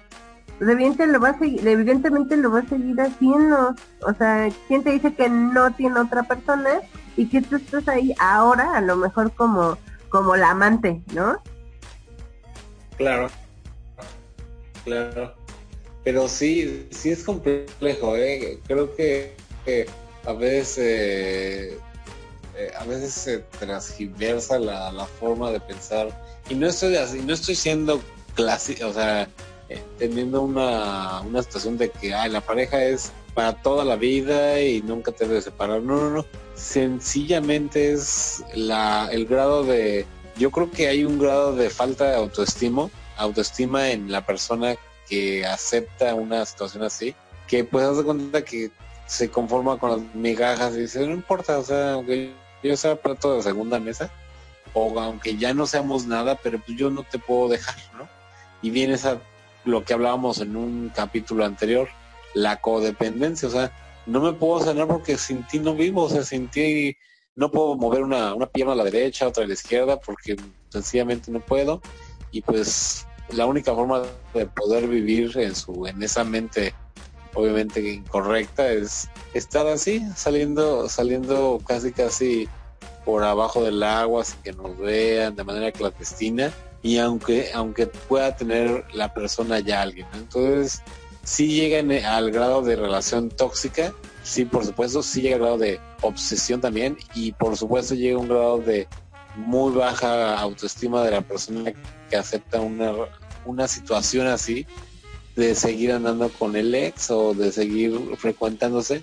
pues 0.59 0.71
evidentemente 0.71 1.07
lo, 1.07 1.19
va 1.21 1.29
a 1.29 1.39
seguir, 1.39 1.67
evidentemente 1.67 2.37
lo 2.37 2.51
va 2.51 2.59
a 2.59 2.67
seguir 2.67 2.99
haciendo. 2.99 3.75
O 4.05 4.13
sea, 4.13 4.49
¿quién 4.67 4.83
te 4.83 4.91
dice 4.91 5.13
que 5.13 5.29
no 5.29 5.71
tiene 5.71 5.99
otra 5.99 6.23
persona 6.23 6.81
y 7.15 7.27
que 7.27 7.41
tú 7.41 7.55
estás 7.55 7.87
ahí 7.87 8.13
ahora, 8.19 8.75
a 8.75 8.81
lo 8.81 8.97
mejor 8.97 9.33
como, 9.33 9.77
como 10.09 10.35
la 10.35 10.51
amante, 10.51 11.01
¿no? 11.13 11.41
Claro. 12.97 13.29
Claro. 14.83 15.35
Pero 16.03 16.27
sí, 16.27 16.87
sí 16.91 17.11
es 17.11 17.23
complejo, 17.23 18.15
¿eh? 18.15 18.59
Creo 18.67 18.95
que, 18.95 19.35
a 20.25 20.33
veces 20.33 20.77
eh, 20.79 21.77
eh, 22.57 22.71
a 22.77 22.83
veces 22.83 23.13
se 23.13 23.37
transgiversa 23.59 24.59
la, 24.59 25.05
forma 25.19 25.51
de 25.51 25.59
pensar. 25.59 26.09
Y 26.49 26.55
no 26.55 26.67
estoy 26.67 26.95
así, 26.95 27.21
no 27.21 27.33
estoy 27.33 27.55
siendo 27.55 28.01
clásico, 28.35 28.87
o 28.87 28.93
sea, 28.93 29.29
eh, 29.69 29.81
teniendo 29.97 30.41
una, 30.41 31.21
una 31.21 31.43
situación 31.43 31.77
de 31.77 31.89
que 31.89 32.13
ay, 32.13 32.31
la 32.31 32.41
pareja 32.41 32.83
es 32.83 33.11
para 33.33 33.53
toda 33.61 33.85
la 33.85 33.95
vida 33.95 34.59
y 34.61 34.81
nunca 34.81 35.11
te 35.11 35.27
debes 35.27 35.45
separar. 35.45 35.81
No, 35.81 35.95
no, 35.95 36.09
no. 36.09 36.25
Sencillamente 36.55 37.93
es 37.93 38.43
la, 38.55 39.09
el 39.11 39.25
grado 39.25 39.63
de. 39.63 40.05
Yo 40.37 40.51
creo 40.51 40.71
que 40.71 40.87
hay 40.87 41.03
un 41.03 41.19
grado 41.19 41.55
de 41.55 41.69
falta 41.69 42.09
de 42.09 42.15
autoestima 42.15 42.89
autoestima 43.19 43.91
en 43.91 44.11
la 44.11 44.25
persona 44.25 44.75
que 45.07 45.45
acepta 45.45 46.15
una 46.15 46.45
situación 46.45 46.83
así, 46.83 47.15
que 47.47 47.63
pues 47.63 47.85
hace 47.85 48.03
cuenta 48.03 48.43
que 48.43 48.71
se 49.05 49.29
conforma 49.29 49.77
con 49.77 49.91
las 49.91 50.15
migajas 50.15 50.75
y 50.75 50.81
dice, 50.81 51.05
no 51.05 51.13
importa, 51.13 51.57
o 51.57 51.63
sea, 51.63 51.93
aunque 51.93 52.31
yo 52.63 52.77
sea 52.77 52.95
plato 52.95 53.35
de 53.35 53.43
segunda 53.43 53.79
mesa, 53.79 54.11
o 54.73 54.99
aunque 54.99 55.35
ya 55.35 55.53
no 55.53 55.65
seamos 55.65 56.05
nada, 56.05 56.35
pero 56.35 56.59
pues 56.59 56.77
yo 56.77 56.89
no 56.89 57.03
te 57.03 57.17
puedo 57.17 57.49
dejar, 57.49 57.75
¿no? 57.97 58.07
Y 58.61 58.69
viene 58.69 58.93
esa, 58.93 59.19
lo 59.65 59.83
que 59.83 59.93
hablábamos 59.93 60.39
en 60.39 60.55
un 60.55 60.91
capítulo 60.95 61.43
anterior, 61.43 61.89
la 62.35 62.61
codependencia, 62.61 63.47
o 63.47 63.51
sea, 63.51 63.71
no 64.05 64.21
me 64.21 64.33
puedo 64.33 64.63
sanar 64.63 64.87
porque 64.87 65.17
sin 65.17 65.45
ti 65.47 65.59
no 65.59 65.73
vivo, 65.73 66.03
o 66.03 66.09
sea, 66.09 66.23
sin 66.23 66.47
ti 66.47 66.95
no 67.35 67.49
puedo 67.49 67.75
mover 67.75 68.03
una, 68.03 68.33
una 68.35 68.45
pierna 68.45 68.73
a 68.73 68.75
la 68.75 68.83
derecha, 68.83 69.27
otra 69.27 69.43
a 69.43 69.47
la 69.47 69.53
izquierda, 69.53 69.99
porque 69.99 70.35
sencillamente 70.69 71.31
no 71.31 71.39
puedo. 71.39 71.81
Y 72.31 72.41
pues 72.41 73.07
la 73.33 73.45
única 73.45 73.73
forma 73.73 74.03
de 74.33 74.45
poder 74.47 74.87
vivir 74.87 75.37
en 75.37 75.55
su 75.55 75.85
en 75.87 76.01
esa 76.01 76.23
mente 76.23 76.73
obviamente 77.33 77.79
incorrecta 77.93 78.71
es 78.71 79.09
estar 79.33 79.67
así 79.67 80.05
saliendo 80.15 80.89
saliendo 80.89 81.59
casi 81.65 81.91
casi 81.91 82.49
por 83.05 83.23
abajo 83.23 83.63
del 83.63 83.81
agua 83.83 84.23
sin 84.23 84.41
que 84.41 84.53
nos 84.53 84.77
vean 84.77 85.35
de 85.35 85.43
manera 85.43 85.71
clandestina 85.71 86.51
y 86.81 86.97
aunque 86.97 87.51
aunque 87.53 87.87
pueda 87.87 88.35
tener 88.35 88.85
la 88.93 89.13
persona 89.13 89.59
ya 89.59 89.81
alguien 89.81 90.07
entonces 90.13 90.81
si 91.23 91.47
llegan 91.47 91.91
al 91.91 92.31
grado 92.31 92.61
de 92.61 92.75
relación 92.75 93.29
tóxica 93.29 93.93
sí 94.23 94.45
por 94.45 94.65
supuesto 94.65 95.03
sí 95.03 95.21
llega 95.21 95.35
al 95.35 95.41
grado 95.41 95.57
de 95.59 95.79
obsesión 96.01 96.61
también 96.61 96.97
y 97.13 97.31
por 97.33 97.55
supuesto 97.57 97.93
llega 97.93 98.17
un 98.17 98.27
grado 98.27 98.57
de 98.59 98.87
muy 99.35 99.73
baja 99.73 100.37
autoestima 100.39 101.03
de 101.03 101.11
la 101.11 101.21
persona 101.21 101.71
que 102.09 102.15
acepta 102.15 102.59
una, 102.59 102.93
una 103.45 103.67
situación 103.67 104.27
así 104.27 104.65
de 105.35 105.55
seguir 105.55 105.91
andando 105.91 106.29
con 106.29 106.55
el 106.55 106.73
ex 106.75 107.11
o 107.11 107.33
de 107.33 107.51
seguir 107.51 107.97
frecuentándose 108.17 109.01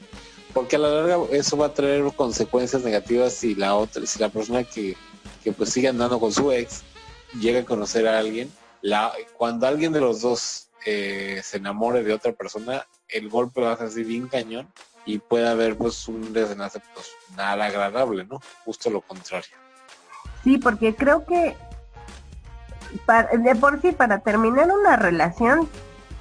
porque 0.52 0.76
a 0.76 0.78
la 0.78 0.88
larga 0.88 1.18
eso 1.32 1.56
va 1.56 1.66
a 1.66 1.74
traer 1.74 2.04
consecuencias 2.14 2.82
negativas 2.82 3.32
si 3.32 3.54
la 3.54 3.74
otra 3.74 4.04
si 4.06 4.18
la 4.18 4.28
persona 4.28 4.64
que, 4.64 4.96
que 5.42 5.52
pues 5.52 5.70
sigue 5.70 5.88
andando 5.88 6.20
con 6.20 6.32
su 6.32 6.52
ex 6.52 6.82
llega 7.40 7.60
a 7.60 7.64
conocer 7.64 8.06
a 8.06 8.18
alguien 8.18 8.50
la 8.82 9.12
cuando 9.36 9.66
alguien 9.66 9.92
de 9.92 10.00
los 10.00 10.20
dos 10.20 10.68
eh, 10.84 11.40
se 11.42 11.56
enamore 11.56 12.02
de 12.02 12.12
otra 12.12 12.32
persona 12.32 12.86
el 13.08 13.28
golpe 13.28 13.60
va 13.60 13.72
a 13.72 13.76
ser 13.76 13.86
así 13.86 14.02
bien 14.02 14.28
cañón 14.28 14.68
y 15.06 15.18
puede 15.18 15.48
haber 15.48 15.76
pues 15.76 16.08
un 16.08 16.32
desenlace 16.32 16.80
pues 16.94 17.12
nada 17.36 17.64
agradable 17.64 18.24
no 18.24 18.40
justo 18.64 18.90
lo 18.90 19.00
contrario. 19.00 19.56
Sí, 20.42 20.58
porque 20.58 20.94
creo 20.94 21.26
que 21.26 21.56
de 23.38 23.54
por 23.56 23.80
sí 23.80 23.92
para 23.92 24.18
terminar 24.18 24.70
una 24.70 24.96
relación, 24.96 25.68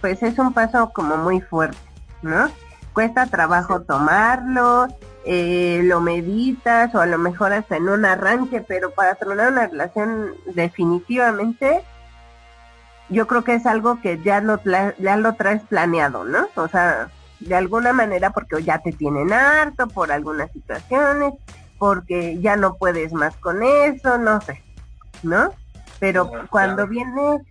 pues 0.01 0.24
es 0.24 0.38
un 0.39 0.53
paso 0.53 0.91
como 0.94 1.17
muy 1.17 1.41
fuerte, 1.41 1.77
¿no? 2.22 2.50
Cuesta 2.94 3.25
trabajo 3.27 3.82
tomarlo, 3.82 4.88
eh, 5.25 5.82
lo 5.84 6.01
meditas 6.01 6.94
o 6.96 7.01
a 7.01 7.05
lo 7.05 7.17
mejor 7.17 7.53
hasta 7.53 7.77
en 7.77 7.89
un 7.89 8.05
arranque, 8.05 8.62
pero 8.62 8.91
para 8.91 9.15
terminar 9.15 9.51
una 9.51 9.67
relación 9.67 10.34
definitivamente 10.53 11.84
yo 13.10 13.27
creo 13.27 13.44
que 13.44 13.55
es 13.55 13.65
algo 13.65 14.01
que 14.01 14.22
ya 14.24 14.41
lo, 14.41 14.60
ya 14.63 15.17
lo 15.17 15.34
traes 15.34 15.62
planeado, 15.63 16.24
¿no? 16.24 16.48
O 16.55 16.67
sea, 16.67 17.10
de 17.39 17.55
alguna 17.55 17.94
manera 17.94 18.32
porque 18.32 18.63
ya 18.63 18.79
te 18.79 18.91
tienen 18.91 19.32
harto 19.32 19.88
por 19.88 20.12
algunas 20.12 20.51
situaciones, 20.51 21.34
porque 21.77 22.39
ya 22.39 22.55
no 22.55 22.75
puedes 22.75 23.13
más 23.13 23.36
con 23.38 23.62
eso, 23.63 24.17
no 24.17 24.41
sé, 24.41 24.62
¿no? 25.24 25.51
Pero 26.00 26.30
cuando 26.50 26.88
viene 26.88 27.42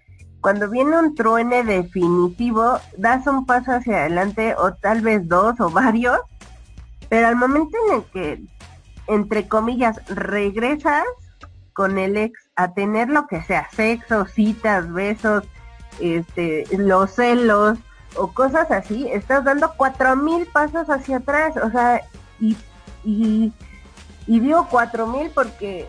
cuando 0.45 0.69
viene 0.69 0.99
un 0.99 1.15
truene 1.15 1.65
definitivo, 1.65 2.79
das 2.99 3.27
un 3.27 3.47
paso 3.47 3.73
hacia 3.73 4.01
adelante 4.01 4.55
o 4.59 4.75
tal 4.75 5.01
vez 5.01 5.27
dos 5.27 5.59
o 5.59 5.71
varios, 5.71 6.21
pero 7.09 7.29
al 7.29 7.37
momento 7.37 7.79
en 7.89 7.95
el 7.95 8.05
que, 8.13 8.43
entre 9.07 9.49
comillas, 9.49 10.05
regresas 10.07 11.05
con 11.73 11.97
el 11.97 12.19
ex 12.19 12.39
a 12.57 12.75
tener 12.75 13.09
lo 13.09 13.27
que 13.27 13.43
sea, 13.43 13.71
sexo, 13.73 14.27
citas, 14.27 14.93
besos, 14.93 15.45
este, 15.99 16.67
los 16.77 17.13
celos 17.13 17.79
o 18.17 18.31
cosas 18.31 18.71
así, 18.71 19.09
estás 19.11 19.45
dando 19.45 19.73
cuatro 19.79 20.15
mil 20.15 20.45
pasos 20.45 20.91
hacia 20.91 21.17
atrás, 21.17 21.57
o 21.57 21.71
sea, 21.71 22.03
y, 22.39 22.55
y, 23.03 23.51
y 24.27 24.41
digo 24.41 24.69
cuatro 24.71 25.07
mil 25.07 25.31
porque 25.31 25.89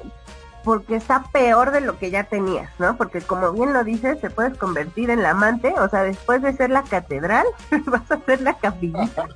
porque 0.66 0.96
está 0.96 1.24
peor 1.32 1.72
de 1.72 1.80
lo 1.80 2.00
que 2.00 2.10
ya 2.10 2.24
tenías, 2.24 2.72
¿no? 2.80 2.98
Porque 2.98 3.22
como 3.22 3.52
bien 3.54 3.72
lo 3.72 3.84
dices, 3.84 4.20
te 4.20 4.32
puedes 4.32 4.58
convertir 4.58 5.12
en 5.12 5.22
la 5.22 5.30
amante, 5.30 5.74
o 5.78 5.88
sea, 5.88 6.02
después 6.02 6.42
de 6.42 6.54
ser 6.54 6.72
la 6.72 6.82
catedral, 6.84 7.46
vas 7.86 8.12
a 8.12 8.20
ser 8.22 8.42
la 8.42 8.56
capillita. 8.56 9.30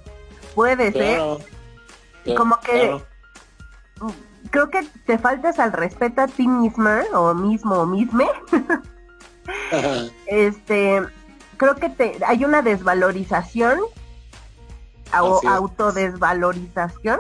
Puede 0.56 0.92
ser. 0.92 1.22
como 2.36 2.60
que 2.60 3.00
creo 4.50 4.72
que 4.72 4.88
te 5.06 5.20
faltas 5.20 5.60
al 5.60 5.72
respeto 5.72 6.22
a 6.22 6.28
ti 6.28 6.48
misma 6.48 7.04
o 7.14 7.36
mismo 7.36 7.76
o 7.76 7.86
misme. 7.86 8.28
este, 10.26 11.04
creo 11.58 11.76
que 11.76 11.90
te 11.90 12.18
hay 12.26 12.44
una 12.44 12.64
desvalorización 12.64 13.80
o 15.14 15.42
autodesvalorización 15.48 17.20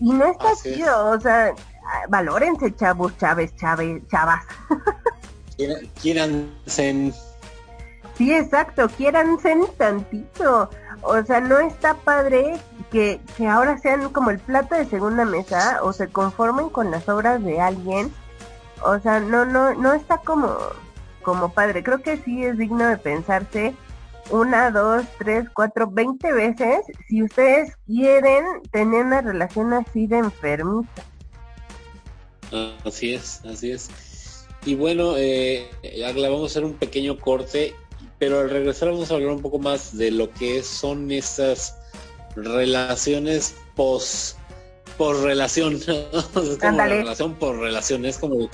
y 0.00 0.12
no 0.12 0.26
está 0.26 0.54
chido, 0.62 1.10
o 1.10 1.20
sea, 1.20 1.54
valórense, 2.08 2.74
chavos, 2.74 3.16
Chávez, 3.18 3.54
Chávez, 3.56 4.02
chavas. 4.08 4.44
Quieranse. 6.00 7.12
Sí, 8.16 8.34
exacto, 8.34 8.88
quieranse 8.88 9.56
tantito. 9.76 10.70
O 11.02 11.22
sea, 11.22 11.40
no 11.40 11.58
está 11.60 11.94
padre 11.94 12.58
que, 12.90 13.20
que 13.36 13.46
ahora 13.46 13.78
sean 13.78 14.08
como 14.10 14.30
el 14.30 14.40
plato 14.40 14.74
de 14.74 14.86
segunda 14.86 15.24
mesa 15.24 15.78
o 15.82 15.92
se 15.92 16.08
conformen 16.08 16.68
con 16.70 16.90
las 16.90 17.08
obras 17.08 17.42
de 17.44 17.60
alguien. 17.60 18.12
O 18.82 18.98
sea, 18.98 19.20
no, 19.20 19.44
no, 19.44 19.74
no 19.74 19.92
está 19.92 20.18
como, 20.18 20.56
como 21.22 21.52
padre. 21.52 21.84
Creo 21.84 22.02
que 22.02 22.16
sí 22.18 22.44
es 22.44 22.58
digno 22.58 22.86
de 22.86 22.96
pensarse 22.96 23.74
una, 24.30 24.70
dos, 24.70 25.06
tres, 25.18 25.48
cuatro, 25.54 25.88
veinte 25.88 26.32
veces 26.32 26.84
si 27.08 27.22
ustedes 27.22 27.76
quieren 27.86 28.44
tener 28.70 29.06
una 29.06 29.20
relación 29.20 29.72
así 29.72 30.06
de 30.06 30.18
enfermita. 30.18 31.04
Así 32.84 33.14
es, 33.14 33.40
así 33.44 33.70
es. 33.70 33.90
Y 34.64 34.74
bueno, 34.74 35.14
eh, 35.16 35.68
vamos 36.14 36.42
a 36.42 36.46
hacer 36.46 36.64
un 36.64 36.74
pequeño 36.74 37.18
corte, 37.18 37.74
pero 38.18 38.40
al 38.40 38.50
regresar 38.50 38.90
vamos 38.90 39.10
a 39.10 39.14
hablar 39.14 39.30
un 39.30 39.42
poco 39.42 39.58
más 39.58 39.96
de 39.96 40.10
lo 40.10 40.30
que 40.32 40.62
son 40.62 41.10
estas 41.10 41.76
relaciones 42.36 43.54
post 43.76 44.36
por 44.96 45.22
relación, 45.22 45.74
es 45.86 46.58
como 46.60 46.76
la 46.76 46.86
relación 46.86 47.34
por 47.34 47.58
relación, 47.58 48.04
es 48.04 48.18
como, 48.18 48.50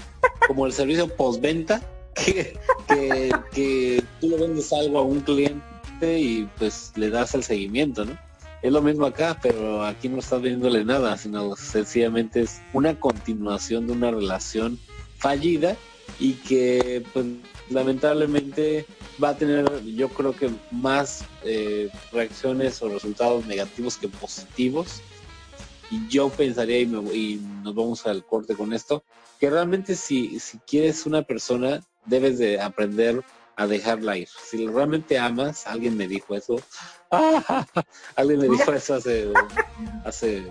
como 0.47 0.67
el 0.67 0.73
servicio 0.73 1.09
postventa 1.09 1.83
que, 2.15 2.57
que, 2.87 3.33
que 3.53 4.05
tú 4.21 4.29
le 4.29 4.37
vendes 4.37 4.73
algo 4.73 4.99
a 4.99 5.03
un 5.03 5.21
cliente 5.21 6.19
y 6.19 6.49
pues 6.59 6.93
le 6.97 7.09
das 7.11 7.35
el 7.35 7.43
seguimiento, 7.43 8.05
¿no? 8.05 8.19
Es 8.65 8.73
lo 8.73 8.81
mismo 8.81 9.05
acá, 9.05 9.39
pero 9.43 9.85
aquí 9.85 10.09
no 10.09 10.21
estás 10.21 10.41
viéndole 10.41 10.87
nada, 10.87 11.19
sino 11.19 11.55
sencillamente 11.55 12.41
es 12.41 12.63
una 12.73 12.99
continuación 12.99 13.87
de 13.87 13.93
una 13.93 14.11
relación 14.11 14.79
fallida 15.19 15.77
y 16.19 16.33
que 16.33 17.05
pues 17.13 17.27
lamentablemente 17.69 18.87
va 19.23 19.29
a 19.29 19.37
tener 19.37 19.71
yo 19.85 20.09
creo 20.09 20.35
que 20.35 20.51
más 20.71 21.27
eh, 21.43 21.91
reacciones 22.11 22.81
o 22.81 22.89
resultados 22.89 23.45
negativos 23.45 23.99
que 23.99 24.09
positivos. 24.09 25.03
Y 25.91 26.09
yo 26.09 26.31
pensaría 26.31 26.81
y, 26.81 26.85
y, 27.13 27.47
nos 27.63 27.75
vamos 27.75 28.07
al 28.07 28.25
corte 28.25 28.55
con 28.55 28.73
esto 28.73 29.05
que 29.39 29.51
realmente 29.51 29.95
si, 29.95 30.41
si 30.41 30.57
quieres 30.61 31.05
una 31.05 31.21
persona 31.21 31.83
debes 32.07 32.39
de 32.39 32.59
aprender 32.59 33.23
a 33.57 33.67
dejarla 33.67 34.17
ir 34.17 34.29
si 34.29 34.67
realmente 34.67 35.19
amas 35.19 35.67
alguien 35.67 35.97
me 35.97 36.09
dijo 36.09 36.35
eso 36.35 36.57
Alguien 38.17 38.41
me 38.41 38.49
dijo 38.49 38.73
eso 38.73 38.95
hace, 38.95 39.33
hace 40.05 40.47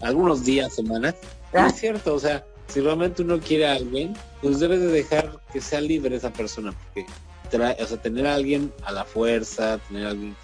algunos 0.00 0.44
días, 0.44 0.74
semanas. 0.74 1.14
Ah. 1.52 1.66
es 1.68 1.76
cierto, 1.76 2.14
o 2.14 2.18
sea, 2.18 2.44
si 2.68 2.80
realmente 2.80 3.22
uno 3.22 3.38
quiere 3.40 3.66
a 3.66 3.74
alguien, 3.74 4.14
pues 4.42 4.60
debe 4.60 4.78
de 4.78 4.88
dejar 4.88 5.38
que 5.52 5.60
sea 5.60 5.80
libre 5.80 6.16
esa 6.16 6.32
persona, 6.32 6.72
porque 6.72 7.06
o 7.80 7.86
sea, 7.86 8.02
tener 8.02 8.26
a 8.26 8.34
alguien 8.34 8.72
a 8.84 8.92
la 8.92 9.04
fuerza, 9.04 9.78
tener 9.88 10.06
a 10.06 10.10
alguien 10.10 10.36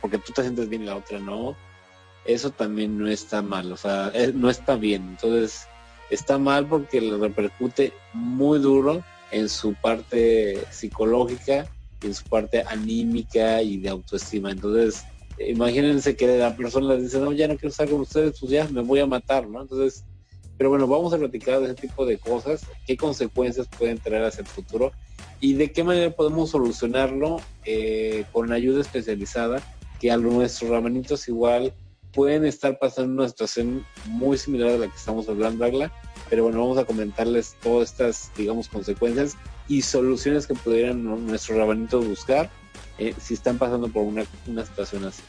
porque 0.00 0.18
tú 0.18 0.32
te 0.32 0.42
sientes 0.42 0.68
bien 0.68 0.82
y 0.82 0.86
la 0.86 0.96
otra 0.96 1.18
no, 1.18 1.56
eso 2.24 2.50
también 2.50 2.98
no 2.98 3.08
está 3.08 3.42
mal, 3.42 3.72
o 3.72 3.76
sea, 3.76 4.12
no 4.34 4.50
está 4.50 4.76
bien. 4.76 5.02
Entonces, 5.10 5.66
está 6.10 6.38
mal 6.38 6.66
porque 6.66 7.00
le 7.00 7.16
repercute 7.16 7.92
muy 8.12 8.58
duro 8.58 9.02
en 9.30 9.48
su 9.48 9.74
parte 9.74 10.58
psicológica 10.70 11.68
en 12.02 12.14
su 12.14 12.24
parte 12.24 12.62
anímica 12.66 13.62
y 13.62 13.78
de 13.78 13.88
autoestima. 13.88 14.50
Entonces, 14.50 15.04
imagínense 15.38 16.16
que 16.16 16.38
la 16.38 16.56
persona 16.56 16.96
dice, 16.96 17.18
no, 17.18 17.32
ya 17.32 17.48
no 17.48 17.56
quiero 17.56 17.70
estar 17.70 17.88
con 17.88 18.00
ustedes, 18.00 18.38
pues 18.38 18.52
ya 18.52 18.68
me 18.68 18.82
voy 18.82 19.00
a 19.00 19.06
matar, 19.06 19.48
¿no? 19.48 19.62
Entonces, 19.62 20.04
pero 20.56 20.70
bueno, 20.70 20.86
vamos 20.86 21.12
a 21.12 21.18
platicar 21.18 21.60
de 21.60 21.66
ese 21.66 21.74
tipo 21.74 22.04
de 22.04 22.18
cosas, 22.18 22.66
qué 22.86 22.96
consecuencias 22.96 23.68
pueden 23.78 23.98
traer 23.98 24.24
hacia 24.24 24.40
el 24.40 24.46
futuro 24.46 24.92
y 25.40 25.54
de 25.54 25.72
qué 25.72 25.84
manera 25.84 26.10
podemos 26.10 26.50
solucionarlo 26.50 27.40
eh, 27.64 28.24
con 28.32 28.52
ayuda 28.52 28.80
especializada, 28.80 29.62
que 30.00 30.10
a 30.10 30.16
nuestros 30.16 30.70
ramanitos 30.70 31.28
igual 31.28 31.72
pueden 32.12 32.44
estar 32.44 32.78
pasando 32.78 33.22
una 33.22 33.28
situación 33.28 33.84
muy 34.06 34.38
similar 34.38 34.70
a 34.70 34.78
la 34.78 34.88
que 34.88 34.96
estamos 34.96 35.28
hablando, 35.28 35.64
Agla, 35.64 35.92
pero 36.28 36.44
bueno, 36.44 36.60
vamos 36.60 36.78
a 36.78 36.84
comentarles 36.84 37.56
todas 37.62 37.90
estas, 37.90 38.30
digamos, 38.36 38.68
consecuencias 38.68 39.36
y 39.68 39.82
soluciones 39.82 40.46
que 40.46 40.54
pudieran 40.54 41.04
nuestros 41.26 41.58
rabanitos 41.58 42.06
buscar 42.06 42.50
eh, 42.98 43.14
si 43.18 43.34
están 43.34 43.58
pasando 43.58 43.88
por 43.88 44.02
una, 44.02 44.24
una 44.46 44.64
situación 44.64 45.04
así. 45.04 45.22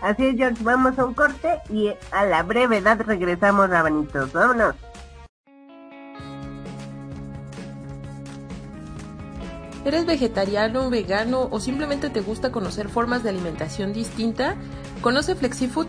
Así 0.00 0.24
es, 0.24 0.36
George, 0.36 0.62
vamos 0.62 0.98
a 0.98 1.04
un 1.04 1.14
corte 1.14 1.60
y 1.70 1.92
a 2.10 2.24
la 2.24 2.42
brevedad 2.42 3.00
regresamos, 3.00 3.68
rabanitos. 3.68 4.32
Vámonos. 4.32 4.74
¿Eres 9.84 10.04
vegetariano, 10.04 10.90
vegano 10.90 11.48
o 11.50 11.58
simplemente 11.58 12.10
te 12.10 12.20
gusta 12.20 12.52
conocer 12.52 12.88
formas 12.88 13.22
de 13.22 13.30
alimentación 13.30 13.92
distinta? 13.92 14.56
Conoce 15.00 15.34
FlexiFood 15.34 15.88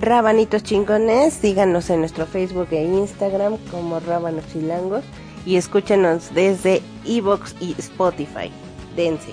Rabanitos 0.00 0.62
chingones, 0.62 1.34
síganos 1.34 1.90
en 1.90 2.00
nuestro 2.00 2.24
Facebook 2.24 2.68
e 2.70 2.82
Instagram 2.82 3.58
como 3.70 4.00
Rábanos 4.00 4.46
Chilangos 4.50 5.04
y 5.44 5.56
escúchenos 5.56 6.32
desde 6.32 6.80
Evox 7.04 7.54
y 7.60 7.74
Spotify. 7.78 8.50
Dense. 8.96 9.32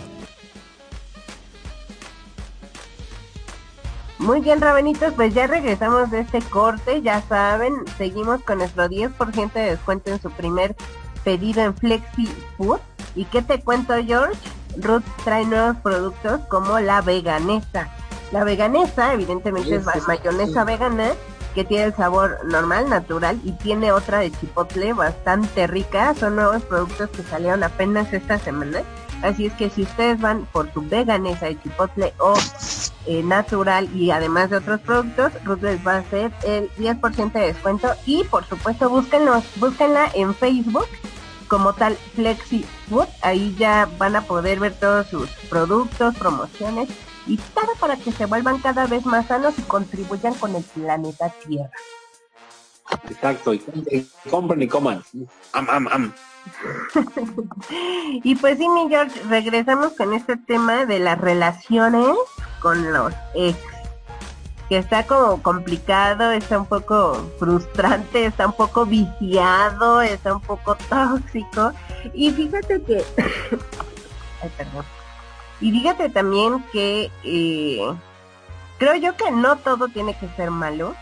Muy 4.17 4.41
bien, 4.41 4.59
Rabanitos, 4.59 5.13
pues 5.13 5.33
ya 5.33 5.47
regresamos 5.47 6.11
de 6.11 6.19
este 6.21 6.41
corte, 6.41 7.01
ya 7.01 7.21
saben, 7.21 7.73
seguimos 7.97 8.41
con 8.41 8.57
nuestro 8.57 8.89
10% 8.89 9.53
de 9.53 9.61
descuento 9.61 10.11
en 10.11 10.21
su 10.21 10.29
primer 10.29 10.75
pedido 11.23 11.61
en 11.61 11.73
Flexi 11.73 12.27
Food. 12.57 12.79
¿Y 13.15 13.23
qué 13.25 13.41
te 13.41 13.61
cuento, 13.61 13.93
George? 14.05 14.37
Ruth 14.77 15.03
trae 15.23 15.45
nuevos 15.45 15.77
productos 15.77 16.41
como 16.49 16.79
la 16.79 17.01
veganesa 17.01 17.89
la 18.31 18.43
veganesa, 18.43 19.13
evidentemente, 19.13 19.75
es 19.75 20.07
mayonesa 20.07 20.63
vegana 20.63 21.11
que 21.55 21.63
tiene 21.63 21.85
el 21.85 21.95
sabor 21.95 22.39
normal, 22.45 22.89
natural 22.89 23.39
y 23.43 23.51
tiene 23.53 23.91
otra 23.91 24.19
de 24.19 24.31
chipotle 24.31 24.93
bastante 24.93 25.67
rica. 25.67 26.13
Son 26.13 26.35
nuevos 26.35 26.61
productos 26.63 27.09
que 27.09 27.23
salieron 27.23 27.63
apenas 27.63 28.13
esta 28.13 28.37
semana. 28.37 28.81
Así 29.23 29.47
es 29.47 29.53
que 29.53 29.69
si 29.69 29.81
ustedes 29.81 30.21
van 30.21 30.45
por 30.53 30.71
su 30.73 30.81
veganesa 30.81 31.47
de 31.47 31.59
chipotle 31.61 32.13
o 32.19 32.33
eh, 33.05 33.23
natural 33.23 33.89
y 33.93 34.11
además 34.11 34.49
de 34.49 34.57
otros 34.57 34.79
productos, 34.81 35.33
Ruth 35.43 35.61
les 35.61 35.85
va 35.85 35.95
a 35.95 35.97
hacer 35.99 36.31
el 36.45 36.69
10% 36.75 37.31
de 37.33 37.47
descuento 37.47 37.89
y 38.05 38.23
por 38.25 38.45
supuesto 38.45 38.89
búsquenlos, 38.89 39.43
búsquenla 39.57 40.11
en 40.13 40.33
Facebook 40.35 40.87
como 41.49 41.73
tal 41.73 41.97
Flexi 42.15 42.63
Food, 42.87 43.07
ahí 43.21 43.55
ya 43.57 43.89
van 43.97 44.15
a 44.15 44.21
poder 44.21 44.59
ver 44.59 44.73
todos 44.73 45.07
sus 45.07 45.29
productos, 45.49 46.15
promociones 46.15 46.87
y 47.29 47.37
todo 47.37 47.67
para 47.79 47.95
que 47.95 48.11
se 48.11 48.25
vuelvan 48.25 48.57
cada 48.57 48.87
vez 48.87 49.05
más 49.05 49.27
sanos 49.27 49.53
y 49.59 49.61
contribuyan 49.61 50.33
con 50.33 50.55
el 50.55 50.63
planeta 50.63 51.29
Tierra. 51.29 51.69
Exacto, 53.07 53.53
y, 53.53 53.61
compren 54.31 54.63
y 54.63 54.67
coman. 54.67 55.03
Am, 55.53 55.69
am, 55.69 55.87
am. 55.89 56.13
y 58.23 58.35
pues 58.35 58.57
sí, 58.57 58.67
mi 58.67 58.89
George, 58.89 59.21
regresamos 59.29 59.93
con 59.93 60.13
este 60.13 60.37
tema 60.37 60.87
de 60.87 60.97
las 60.97 61.19
relaciones 61.19 62.17
con 62.61 62.91
los 62.91 63.13
ex. 63.35 63.57
Que 64.67 64.79
está 64.79 65.05
como 65.05 65.41
complicado, 65.43 66.31
está 66.31 66.57
un 66.57 66.65
poco 66.65 67.29
frustrante, 67.37 68.25
está 68.25 68.47
un 68.47 68.53
poco 68.53 68.87
viciado, 68.87 70.01
está 70.01 70.33
un 70.33 70.41
poco 70.41 70.75
tóxico. 70.89 71.73
Y 72.15 72.31
fíjate 72.31 72.81
que... 72.81 73.03
Ay, 74.41 74.51
perdón. 74.57 74.85
Y 75.61 75.71
fíjate 75.71 76.09
también 76.09 76.63
que 76.71 77.11
eh, 77.23 77.93
creo 78.77 78.95
yo 78.95 79.15
que 79.15 79.31
no 79.31 79.57
todo 79.57 79.89
tiene 79.89 80.15
que 80.17 80.27
ser 80.29 80.51
malo. 80.51 80.95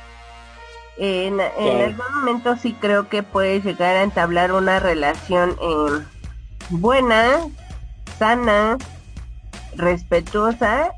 En, 0.98 1.40
algún 1.40 2.16
momento 2.16 2.58
sí 2.58 2.74
creo 2.74 3.08
que 3.08 3.22
puedes 3.22 3.64
llegar 3.64 3.96
a 3.96 4.02
entablar 4.02 4.52
una 4.52 4.80
relación 4.80 5.56
eh, 5.62 6.04
buena, 6.70 7.42
sana, 8.18 8.78
respetuosa 9.76 10.92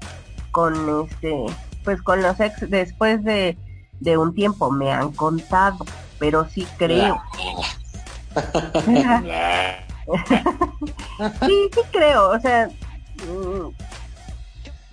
con 0.52 1.04
este, 1.04 1.46
pues 1.84 2.02
con 2.02 2.22
los 2.22 2.40
ex 2.40 2.70
después 2.70 3.22
de, 3.26 3.58
de 4.00 4.18
un 4.18 4.34
tiempo 4.34 4.72
me 4.72 4.90
han 4.90 5.12
contado, 5.12 5.86
pero 6.18 6.48
sí 6.48 6.66
creo. 6.78 7.22
sí, 11.46 11.70
sí 11.74 11.82
creo, 11.92 12.30
o 12.30 12.40
sea, 12.40 12.70
mm, 13.28 13.70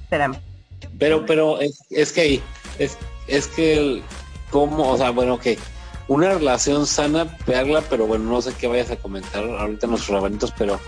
espérame. 0.03 0.37
Pero, 0.99 1.27
pero 1.27 1.61
es, 1.61 1.83
es 1.91 2.13
que 2.13 2.41
es, 2.79 2.97
es 3.29 3.47
que 3.49 4.03
como, 4.51 4.91
o 4.91 4.97
sea, 4.97 5.11
bueno, 5.11 5.39
que 5.39 5.59
una 6.09 6.35
relación 6.35 6.87
sana, 6.87 7.37
pegarla, 7.45 7.83
pero 7.91 8.07
bueno, 8.07 8.25
no 8.25 8.41
sé 8.41 8.53
qué 8.55 8.67
vayas 8.67 8.91
a 8.91 8.97
comentar 8.97 9.45
ahorita 9.45 9.87
nuestros 9.87 10.15
rabanitos, 10.17 10.53
pero 10.57 10.79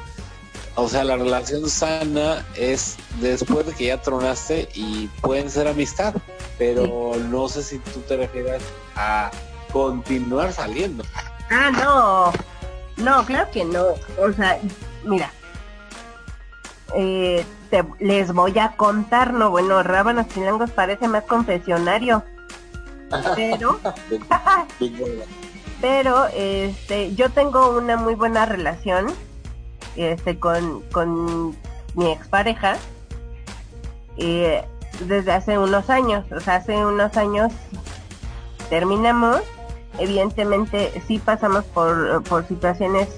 o 0.77 0.89
sea, 0.89 1.03
la 1.03 1.17
relación 1.17 1.69
sana 1.69 2.47
es 2.55 2.97
después 3.21 3.67
de 3.67 3.73
que 3.73 3.87
ya 3.87 4.01
tronaste 4.01 4.69
y 4.75 5.09
pueden 5.23 5.51
ser 5.51 5.67
amistad, 5.67 6.15
pero 6.57 7.17
no 7.31 7.49
sé 7.49 7.65
si 7.65 7.79
tú 7.81 8.01
te 8.03 8.17
refieres 8.17 8.63
a 8.95 9.33
continuar 9.73 10.53
saliendo. 10.53 11.03
Ah, 11.51 11.73
no, 11.73 12.33
no, 13.05 13.27
claro 13.27 13.51
que 13.51 13.65
no. 13.65 13.87
O 14.19 14.33
sea, 14.33 14.61
mira, 15.03 15.33
eh, 16.95 17.45
les 17.99 18.33
voy 18.33 18.59
a 18.59 18.73
contar, 18.77 19.33
no, 19.35 19.51
bueno, 19.51 19.83
Rábanos 19.83 20.29
Chilangos 20.29 20.71
parece 20.71 21.09
más 21.09 21.25
confesionario, 21.25 22.25
pero, 23.35 23.79
pero, 25.81 26.27
este, 26.35 27.15
yo 27.15 27.31
tengo 27.31 27.77
una 27.77 27.97
muy 27.97 28.15
buena 28.15 28.47
relación 28.47 29.07
este, 29.97 30.39
con, 30.39 30.83
con 30.93 31.57
mi 31.95 32.11
expareja 32.11 32.77
eh, 34.17 34.65
desde 35.07 35.33
hace 35.33 35.59
unos 35.59 35.91
años. 35.91 36.25
O 36.33 36.41
sea, 36.41 36.57
hace 36.57 36.77
unos 36.77 37.17
años 37.17 37.53
terminamos. 38.71 39.41
Evidentemente 39.99 41.03
sí 41.07 41.19
pasamos 41.19 41.65
por, 41.65 42.23
por 42.25 42.47
situaciones 42.47 43.09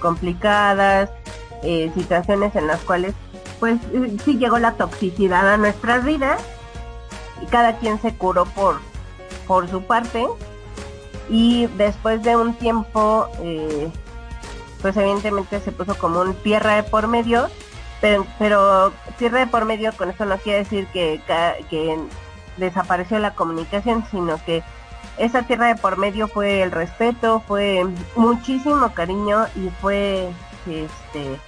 complicadas, 0.00 1.10
eh, 1.62 1.90
situaciones 1.94 2.54
en 2.56 2.66
las 2.66 2.80
cuales 2.80 3.14
pues 3.60 3.78
sí 4.24 4.36
llegó 4.38 4.58
la 4.58 4.72
toxicidad 4.72 5.54
a 5.54 5.56
nuestras 5.56 6.04
vidas 6.04 6.42
y 7.42 7.46
cada 7.46 7.78
quien 7.78 8.00
se 8.00 8.14
curó 8.14 8.44
por, 8.44 8.80
por 9.46 9.68
su 9.68 9.82
parte 9.82 10.26
y 11.28 11.66
después 11.78 12.22
de 12.22 12.36
un 12.36 12.54
tiempo 12.54 13.28
eh, 13.40 13.90
pues 14.82 14.96
evidentemente 14.96 15.60
se 15.60 15.72
puso 15.72 15.96
como 15.96 16.20
un 16.20 16.34
tierra 16.34 16.76
de 16.76 16.82
por 16.82 17.08
medio, 17.08 17.48
pero, 18.00 18.26
pero 18.38 18.92
tierra 19.18 19.40
de 19.40 19.46
por 19.46 19.64
medio 19.64 19.92
con 19.92 20.10
esto 20.10 20.24
no 20.24 20.36
quiere 20.38 20.60
decir 20.60 20.86
que, 20.88 21.20
que 21.70 21.98
desapareció 22.56 23.18
la 23.18 23.34
comunicación, 23.34 24.04
sino 24.10 24.42
que 24.44 24.62
esa 25.18 25.42
tierra 25.42 25.68
de 25.68 25.76
por 25.76 25.96
medio 25.96 26.28
fue 26.28 26.62
el 26.62 26.70
respeto, 26.70 27.42
fue 27.46 27.86
muchísimo 28.16 28.92
cariño 28.92 29.46
y 29.56 29.70
fue 29.80 30.28
este 30.66 31.38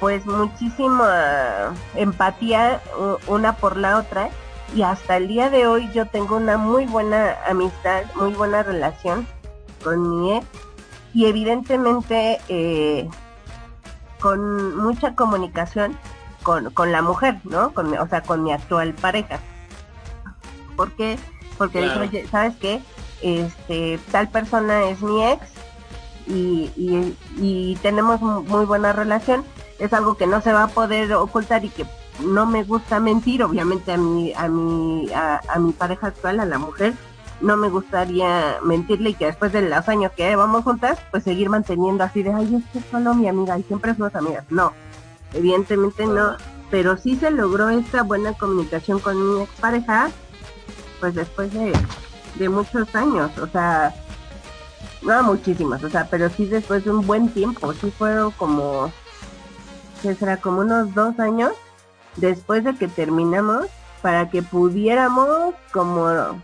pues 0.00 0.24
muchísima 0.24 1.74
empatía 1.94 2.80
una 3.26 3.54
por 3.56 3.76
la 3.76 3.98
otra 3.98 4.30
y 4.74 4.82
hasta 4.82 5.16
el 5.16 5.28
día 5.28 5.50
de 5.50 5.66
hoy 5.66 5.90
yo 5.92 6.06
tengo 6.06 6.36
una 6.36 6.56
muy 6.56 6.86
buena 6.86 7.36
amistad, 7.46 8.04
muy 8.14 8.32
buena 8.32 8.62
relación 8.62 9.26
con 9.84 10.22
mi 10.22 10.36
ex 10.36 10.46
y 11.12 11.26
evidentemente 11.26 12.40
eh, 12.48 13.08
con 14.20 14.76
mucha 14.76 15.14
comunicación 15.14 15.98
con, 16.42 16.70
con 16.70 16.92
la 16.92 17.02
mujer, 17.02 17.38
¿no? 17.44 17.74
Con, 17.74 17.96
o 17.98 18.08
sea, 18.08 18.22
con 18.22 18.42
mi 18.42 18.52
actual 18.52 18.94
pareja. 18.94 19.38
¿Por 20.76 20.92
qué? 20.92 21.18
Porque 21.58 21.82
dijo, 21.82 22.00
oye, 22.00 22.26
¿sabes 22.30 22.54
qué? 22.56 22.80
Este, 23.22 23.98
tal 24.10 24.28
persona 24.28 24.84
es 24.84 25.02
mi 25.02 25.22
ex 25.24 25.59
y, 26.26 26.70
y, 26.76 27.16
y 27.38 27.76
tenemos 27.82 28.20
muy 28.20 28.64
buena 28.64 28.92
relación. 28.92 29.44
Es 29.78 29.92
algo 29.92 30.16
que 30.16 30.26
no 30.26 30.40
se 30.40 30.52
va 30.52 30.64
a 30.64 30.68
poder 30.68 31.12
ocultar 31.14 31.64
y 31.64 31.70
que 31.70 31.86
no 32.24 32.46
me 32.46 32.64
gusta 32.64 33.00
mentir, 33.00 33.42
obviamente 33.42 33.92
a 33.92 33.96
mi, 33.96 34.32
a 34.34 34.48
mi, 34.48 35.10
a, 35.12 35.58
mi 35.58 35.72
pareja 35.72 36.08
actual, 36.08 36.40
a 36.40 36.44
la 36.44 36.58
mujer, 36.58 36.94
no 37.40 37.56
me 37.56 37.68
gustaría 37.68 38.58
mentirle 38.62 39.10
y 39.10 39.14
que 39.14 39.26
después 39.26 39.52
de 39.52 39.62
los 39.62 39.88
años 39.88 40.12
que 40.16 40.36
vamos 40.36 40.64
juntas, 40.64 40.98
pues 41.10 41.24
seguir 41.24 41.48
manteniendo 41.48 42.04
así 42.04 42.22
de, 42.22 42.32
ay, 42.32 42.56
es 42.56 42.82
que 42.82 42.90
solo 42.90 43.14
mi 43.14 43.28
amiga 43.28 43.58
y 43.58 43.62
siempre 43.62 43.94
somos 43.94 44.14
amigas. 44.14 44.44
No, 44.50 44.72
evidentemente 45.32 46.06
no, 46.06 46.36
pero 46.70 46.96
sí 46.96 47.16
se 47.16 47.30
logró 47.30 47.70
esta 47.70 48.02
buena 48.02 48.34
comunicación 48.34 48.98
con 48.98 49.36
mi 49.36 49.42
expareja, 49.42 50.10
pues 51.00 51.14
después 51.14 51.52
de, 51.54 51.72
de 52.34 52.48
muchos 52.48 52.94
años, 52.94 53.30
o 53.38 53.46
sea, 53.46 53.94
no 55.02 55.22
muchísimos, 55.22 55.82
o 55.82 55.90
sea, 55.90 56.08
pero 56.10 56.28
sí 56.30 56.46
después 56.46 56.84
de 56.84 56.90
un 56.90 57.06
buen 57.06 57.28
tiempo, 57.30 57.72
sí 57.74 57.90
fueron 57.90 58.30
como, 58.32 58.92
que 60.02 60.14
será 60.14 60.36
como 60.38 60.60
unos 60.60 60.94
dos 60.94 61.18
años 61.18 61.52
después 62.16 62.64
de 62.64 62.74
que 62.74 62.88
terminamos 62.88 63.66
para 64.02 64.30
que 64.30 64.42
pudiéramos 64.42 65.54
como 65.72 66.42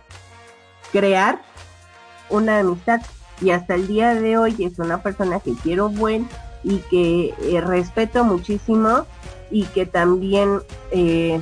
crear 0.91 1.41
una 2.29 2.59
amistad 2.59 3.01
y 3.41 3.51
hasta 3.51 3.75
el 3.75 3.87
día 3.87 4.15
de 4.15 4.37
hoy 4.37 4.55
es 4.59 4.79
una 4.79 5.01
persona 5.01 5.39
que 5.39 5.53
quiero 5.53 5.89
buen 5.89 6.27
y 6.63 6.79
que 6.89 7.33
eh, 7.41 7.61
respeto 7.61 8.23
muchísimo 8.23 9.05
y 9.51 9.63
que 9.65 9.85
también 9.85 10.61
eh, 10.91 11.39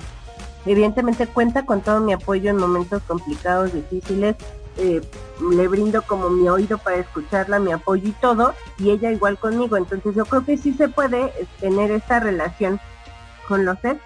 evidentemente 0.66 1.28
cuenta 1.28 1.66
con 1.66 1.82
todo 1.82 2.00
mi 2.00 2.14
apoyo 2.14 2.50
en 2.50 2.58
momentos 2.58 3.02
complicados, 3.04 3.74
difíciles. 3.74 4.36
Eh, 4.78 5.02
le 5.52 5.68
brindo 5.68 6.02
como 6.02 6.30
mi 6.30 6.48
oído 6.50 6.78
para 6.78 6.98
escucharla, 6.98 7.60
mi 7.60 7.72
apoyo 7.72 8.08
y 8.08 8.12
todo, 8.14 8.54
y 8.78 8.92
ella 8.92 9.12
igual 9.12 9.38
conmigo. 9.38 9.78
Entonces 9.78 10.16
yo 10.16 10.26
creo 10.26 10.46
que 10.46 10.58
sí 10.58 10.74
se 10.74 10.88
puede 10.88 11.32
tener 11.60 11.92
esta 11.92 12.20
relación 12.20 12.80
con 13.48 13.66
los 13.66 13.78
ex, 13.84 14.00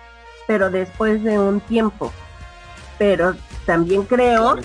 pero 0.48 0.70
después 0.70 1.24
de 1.24 1.40
un 1.40 1.60
tiempo. 1.62 2.12
Pero 2.98 3.36
también 3.66 4.04
creo 4.04 4.58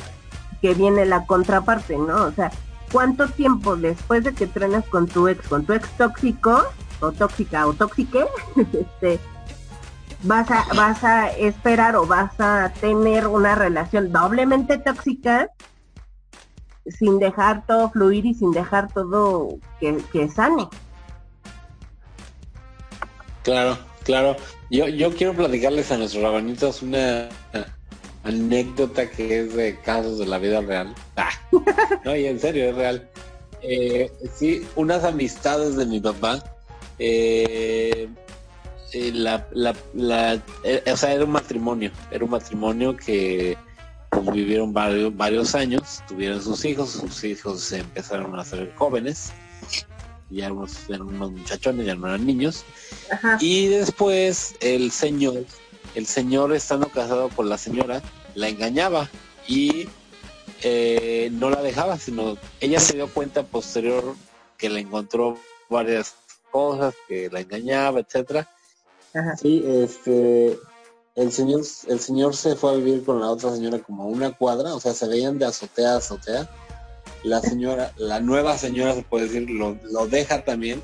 que 0.61 0.75
viene 0.75 1.05
la 1.05 1.27
contraparte, 1.27 1.97
¿no? 1.97 2.25
O 2.25 2.33
sea, 2.33 2.51
¿cuánto 2.91 3.29
tiempo 3.29 3.77
después 3.77 4.25
de 4.25 4.35
que 4.35 4.47
trenas 4.47 4.85
con 4.87 5.07
tu 5.07 5.29
ex, 5.29 5.47
con 5.47 5.65
tu 5.65 5.75
ex 5.75 5.89
tóxico, 5.97 6.65
o 7.01 7.13
tóxica, 7.13 7.67
o 7.67 7.75
tóxique, 7.75 8.25
este, 8.57 9.21
vas 10.23 10.51
a, 10.51 10.65
vas 10.75 11.05
a 11.05 11.31
esperar 11.31 11.97
o 11.97 12.07
vas 12.07 12.33
a 12.39 12.73
tener 12.81 13.27
una 13.27 13.55
relación 13.55 14.11
doblemente 14.13 14.79
tóxica 14.79 15.51
sin 16.87 17.19
dejar 17.19 17.67
todo 17.67 17.91
fluir 17.91 18.27
y 18.27 18.35
sin 18.35 18.53
dejar 18.53 18.93
todo 18.93 19.59
que, 19.81 19.99
que 20.13 20.29
sane? 20.29 20.69
Claro, 23.43 23.79
claro. 24.05 24.37
Yo, 24.71 24.89
yo 24.89 25.15
quiero 25.15 25.35
platicarles 25.35 25.91
a 25.93 25.99
nuestros 25.99 26.23
rabanitos 26.23 26.83
una 26.83 27.29
anécdota 28.25 29.11
que 29.11 29.41
es 29.41 29.55
de 29.55 29.79
casos 29.81 30.19
de 30.19 30.27
la 30.27 30.39
vida 30.39 30.61
real. 30.61 30.95
Ah, 31.17 31.31
no, 32.05 32.17
y 32.17 32.27
en 32.27 32.41
serio, 32.41 32.71
es 32.71 32.75
real. 32.75 33.09
Eh, 33.63 34.11
sí, 34.35 34.67
unas 34.77 35.05
amistades 35.05 35.77
de 35.77 35.87
mi 35.87 36.01
papá. 36.01 36.43
Eh, 36.99 38.09
eh, 38.93 39.11
la, 39.13 39.47
la, 39.53 39.75
la 39.95 40.41
eh, 40.63 40.83
o 40.91 40.97
sea, 40.97 41.13
era 41.13 41.25
un 41.25 41.33
matrimonio, 41.33 41.91
era 42.11 42.25
un 42.25 42.31
matrimonio 42.31 42.97
que 42.97 43.57
vivieron 44.33 44.73
varios, 44.73 45.17
varios 45.17 45.55
años, 45.55 46.03
tuvieron 46.09 46.43
sus 46.43 46.65
hijos, 46.65 46.91
sus 46.91 47.25
hijos 47.25 47.61
se 47.61 47.79
empezaron 47.79 48.39
a 48.39 48.43
hacer 48.43 48.73
jóvenes, 48.75 49.33
ya 50.31 50.47
eran 50.47 50.59
unos, 50.59 50.89
eran 50.89 51.03
unos 51.03 51.33
muchachones, 51.33 51.87
ya 51.87 51.95
no 51.95 52.09
eran 52.09 52.27
niños, 52.27 52.65
y 53.41 53.69
después 53.69 54.57
el 54.61 54.91
señor, 54.91 55.45
el 55.95 56.07
señor 56.07 56.55
estando 56.55 56.89
casado 56.89 57.29
con 57.31 57.49
la 57.49 57.59
señora, 57.59 58.03
la 58.35 58.49
engañaba 58.49 59.09
y 59.47 59.89
eh, 60.63 61.29
no 61.33 61.51
la 61.51 61.63
dejaba, 61.63 61.99
sino 61.99 62.37
ella 62.61 62.81
se 62.81 62.95
dio 62.95 63.09
cuenta 63.09 63.43
posterior 63.43 64.17
que 64.57 64.71
le 64.71 64.81
encontró 64.81 65.39
varias 65.69 66.15
cosas, 66.51 66.95
que 67.09 67.29
la 67.31 67.41
engañaba, 67.41 68.01
etcétera. 68.01 68.49
Sí, 69.41 69.63
este, 69.65 70.59
el 71.15 71.31
señor, 71.33 71.63
el 71.89 72.01
señor 72.01 72.35
se 72.35 72.57
fue 72.57 72.73
a 72.73 72.75
vivir 72.75 73.05
con 73.05 73.21
la 73.21 73.31
otra 73.31 73.53
señora 73.53 73.79
como 73.79 74.07
una 74.07 74.33
cuadra, 74.33 74.75
o 74.75 74.81
sea, 74.81 74.93
se 74.93 75.07
veían 75.09 75.39
de 75.39 75.47
azotea 75.47 75.95
a 75.95 75.97
azotea. 75.99 76.51
La 77.23 77.41
señora, 77.41 77.93
la 77.97 78.21
nueva 78.21 78.59
señora 78.59 78.95
se 78.95 79.03
puede 79.03 79.27
decir, 79.27 79.49
lo, 79.49 79.79
lo 79.85 80.07
deja 80.07 80.45
también. 80.45 80.83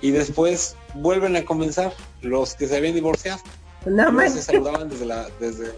Y 0.00 0.12
después 0.12 0.76
vuelven 0.94 1.34
a 1.34 1.44
comenzar 1.44 1.92
los 2.20 2.54
que 2.54 2.68
se 2.68 2.76
habían 2.76 2.94
divorciado. 2.94 3.40
No, 3.86 4.20
se 4.28 4.42
saludaban 4.42 4.88
desde 4.88 5.06
la, 5.06 5.28
desde, 5.40 5.72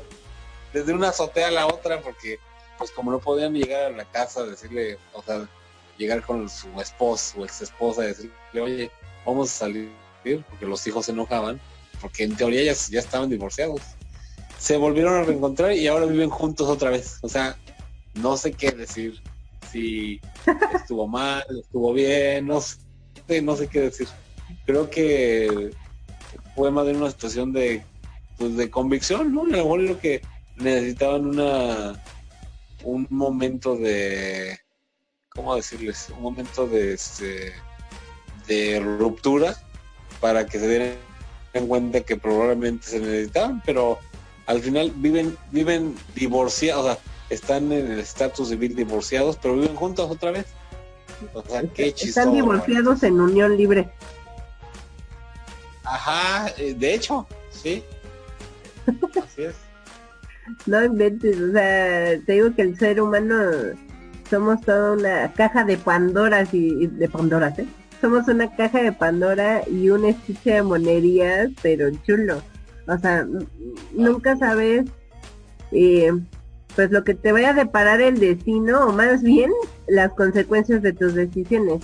desde 0.73 0.93
una 0.93 1.09
azotea 1.09 1.49
a 1.49 1.51
la 1.53 1.67
otra 1.67 2.01
porque 2.03 2.39
pues 2.77 2.91
como 2.91 3.11
no 3.11 3.21
podían 3.21 3.55
llegar 3.55 3.93
a 3.93 3.97
la 3.97 4.05
casa, 4.07 4.45
decirle, 4.45 4.99
o 5.13 5.23
sea, 5.23 5.47
llegar 5.99 6.23
con 6.25 6.49
su 6.49 6.69
esposo 6.81 7.41
o 7.41 7.45
ex 7.45 7.61
esposa 7.61 8.05
y 8.05 8.07
decirle, 8.09 8.61
oye, 8.61 8.91
vamos 9.25 9.51
a 9.51 9.55
salir, 9.55 9.93
porque 10.49 10.67
los 10.67 10.87
hijos 10.87 11.07
se 11.07 11.13
enojaban, 11.13 11.61
porque 12.01 12.25
en 12.25 12.37
teoría 12.37 12.63
ya, 12.63 12.73
ya 12.91 13.01
estaban 13.01 13.31
divorciados. 13.31 13.83
Se 14.59 14.77
volvieron 14.77 15.15
a 15.15 15.23
reencontrar 15.23 15.73
y 15.73 15.87
ahora 15.87 16.07
viven 16.07 16.31
juntos 16.31 16.69
otra 16.69 16.91
vez. 16.91 17.19
O 17.23 17.29
sea, 17.29 17.57
no 18.15 18.37
sé 18.37 18.53
qué 18.53 18.71
decir. 18.73 19.21
Si 19.71 20.21
estuvo 20.75 21.07
mal, 21.07 21.45
estuvo 21.63 21.93
bien, 21.93 22.47
no 22.47 22.61
sé, 22.61 23.43
no 23.43 23.57
sé 23.57 23.69
qué 23.69 23.83
decir. 23.83 24.09
Creo 24.67 24.91
que 24.91 25.71
fue 26.55 26.71
más 26.71 26.87
de 26.87 26.93
una 26.93 27.11
situación 27.11 27.53
de, 27.53 27.83
pues, 28.37 28.57
de 28.57 28.71
convicción, 28.71 29.33
¿no? 29.33 29.43
A 29.43 29.47
lo 29.47 29.51
mejor 29.53 29.81
lo 29.81 29.99
que 30.01 30.23
necesitaban 30.57 31.27
una 31.27 32.03
un 32.85 33.07
momento 33.11 33.77
de, 33.77 34.59
¿cómo 35.29 35.57
decirles? 35.57 36.09
Un 36.17 36.23
momento 36.23 36.67
de, 36.67 36.95
este, 36.95 37.53
de 38.47 38.81
ruptura 38.81 39.57
para 40.21 40.47
que 40.47 40.59
se 40.59 40.67
den 41.53 41.67
cuenta 41.67 42.01
que 42.01 42.17
probablemente 42.17 42.87
se 42.87 43.01
necesitaban, 43.01 43.63
pero 43.65 43.99
al 44.47 44.61
final 44.61 44.93
viven, 44.97 45.37
viven 45.51 45.95
divorciados, 46.15 46.85
o 46.85 46.89
sea, 46.89 46.99
están 47.29 47.71
en 47.73 47.93
el 47.93 48.01
estatus 48.01 48.49
civil 48.49 48.75
divorciados, 48.75 49.37
pero 49.41 49.55
viven 49.55 49.77
juntos 49.77 50.11
otra 50.11 50.33
vez. 50.33 50.47
O 51.35 51.43
sea, 51.43 51.63
qué 51.75 51.89
Están 51.89 52.33
divorciados 52.33 53.03
en 53.03 53.21
unión 53.21 53.57
libre. 53.57 53.91
Ajá, 55.85 56.53
eh, 56.57 56.75
de 56.75 56.95
hecho, 56.95 57.27
sí. 57.51 57.85
Así 59.23 59.43
es. 59.43 59.55
No 60.67 60.85
inventes, 60.85 61.39
o 61.39 61.53
sea, 61.53 62.21
te 62.27 62.33
digo 62.33 62.55
que 62.55 62.63
el 62.63 62.79
ser 62.79 63.01
humano 63.01 63.37
somos 64.29 64.61
toda 64.63 64.93
una 64.93 65.33
caja 65.33 65.65
de 65.65 65.77
Pandoras 65.77 66.53
y, 66.53 66.87
de 66.87 67.09
Pandoras, 67.09 67.59
¿eh? 67.59 67.67
Somos 68.01 68.29
una 68.29 68.55
caja 68.57 68.83
de 68.83 68.93
Pandora 68.93 69.63
y 69.69 69.91
un 69.91 70.05
estuche 70.05 70.55
de 70.55 70.63
monerías, 70.63 71.51
pero 71.63 71.91
chulo. 72.07 72.43
O 72.87 72.99
sea, 72.99 73.27
nunca 73.93 74.37
sabes, 74.37 74.87
eh, 75.73 76.13
pues 76.75 76.91
lo 76.91 77.05
que 77.05 77.15
te 77.15 77.33
vaya 77.33 77.51
a 77.51 77.55
deparar 77.55 78.01
el 78.01 78.19
destino, 78.19 78.87
o 78.87 78.93
más 78.93 79.23
bien 79.23 79.51
las 79.87 80.13
consecuencias 80.13 80.83
de 80.83 80.93
tus 80.93 81.15
decisiones. 81.15 81.83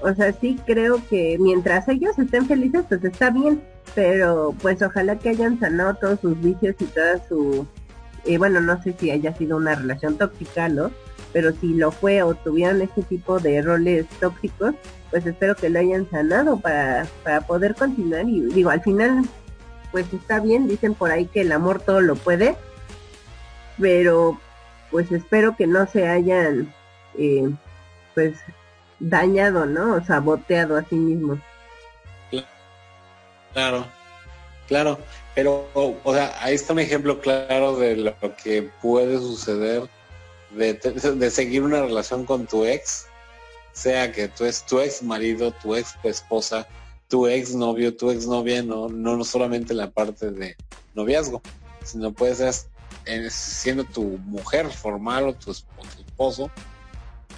O 0.00 0.14
sea, 0.14 0.32
sí 0.32 0.58
creo 0.66 1.00
que 1.08 1.36
mientras 1.40 1.88
ellos 1.88 2.18
estén 2.18 2.46
felices, 2.46 2.84
pues 2.88 3.02
está 3.02 3.30
bien, 3.30 3.60
pero 3.94 4.54
pues 4.62 4.80
ojalá 4.82 5.18
que 5.18 5.30
hayan 5.30 5.58
sanado 5.58 5.94
todos 5.94 6.20
sus 6.20 6.40
vicios 6.40 6.76
y 6.78 6.84
toda 6.84 7.26
su 7.28 7.66
eh, 8.26 8.38
bueno, 8.38 8.60
no 8.60 8.82
sé 8.82 8.94
si 8.98 9.10
haya 9.10 9.34
sido 9.36 9.56
una 9.56 9.76
relación 9.76 10.18
tóxica, 10.18 10.68
¿no? 10.68 10.90
Pero 11.36 11.52
si 11.52 11.74
lo 11.74 11.92
fue 11.92 12.22
o 12.22 12.34
tuvieron 12.34 12.80
este 12.80 13.02
tipo 13.02 13.38
de 13.38 13.60
roles 13.60 14.06
tóxicos, 14.20 14.74
pues 15.10 15.26
espero 15.26 15.54
que 15.54 15.68
lo 15.68 15.78
hayan 15.78 16.08
sanado 16.10 16.58
para, 16.58 17.06
para 17.22 17.42
poder 17.42 17.74
continuar. 17.74 18.26
Y 18.26 18.40
digo, 18.40 18.70
al 18.70 18.80
final, 18.80 19.22
pues 19.92 20.10
está 20.14 20.40
bien, 20.40 20.66
dicen 20.66 20.94
por 20.94 21.10
ahí 21.10 21.26
que 21.26 21.42
el 21.42 21.52
amor 21.52 21.82
todo 21.82 22.00
lo 22.00 22.16
puede, 22.16 22.56
pero 23.78 24.40
pues 24.90 25.12
espero 25.12 25.54
que 25.58 25.66
no 25.66 25.86
se 25.86 26.08
hayan, 26.08 26.72
eh, 27.18 27.50
pues, 28.14 28.38
dañado, 28.98 29.66
¿no? 29.66 30.02
Saboteado 30.06 30.78
a 30.78 30.84
sí 30.84 30.94
mismos. 30.94 31.38
Claro, 33.52 33.84
claro. 34.68 34.98
Pero, 35.34 35.68
o 35.74 36.14
sea, 36.14 36.34
ahí 36.40 36.54
está 36.54 36.72
un 36.72 36.78
ejemplo 36.78 37.20
claro 37.20 37.76
de 37.76 37.96
lo 37.96 38.14
que 38.42 38.70
puede 38.80 39.18
suceder 39.18 39.82
de, 40.56 41.30
seguir 41.30 41.62
una 41.62 41.82
relación 41.82 42.24
con 42.24 42.46
tu 42.46 42.64
ex, 42.64 43.06
sea 43.72 44.12
que 44.12 44.28
tú 44.28 44.44
es 44.44 44.64
tu 44.64 44.80
ex 44.80 45.02
marido, 45.02 45.52
tu 45.52 45.74
ex 45.74 45.94
esposa, 46.02 46.66
tu 47.08 47.26
ex 47.26 47.54
novio, 47.54 47.96
tu 47.96 48.10
ex 48.10 48.26
novia, 48.26 48.62
no, 48.62 48.88
no 48.88 49.24
solamente 49.24 49.74
la 49.74 49.90
parte 49.90 50.30
de 50.30 50.56
noviazgo, 50.94 51.42
sino 51.84 52.12
puede 52.12 52.34
ser 52.34 52.54
siendo 53.30 53.84
tu 53.84 54.02
mujer 54.24 54.70
formal 54.70 55.28
o 55.28 55.34
tu, 55.34 55.52
tu 55.52 56.00
esposo. 56.04 56.50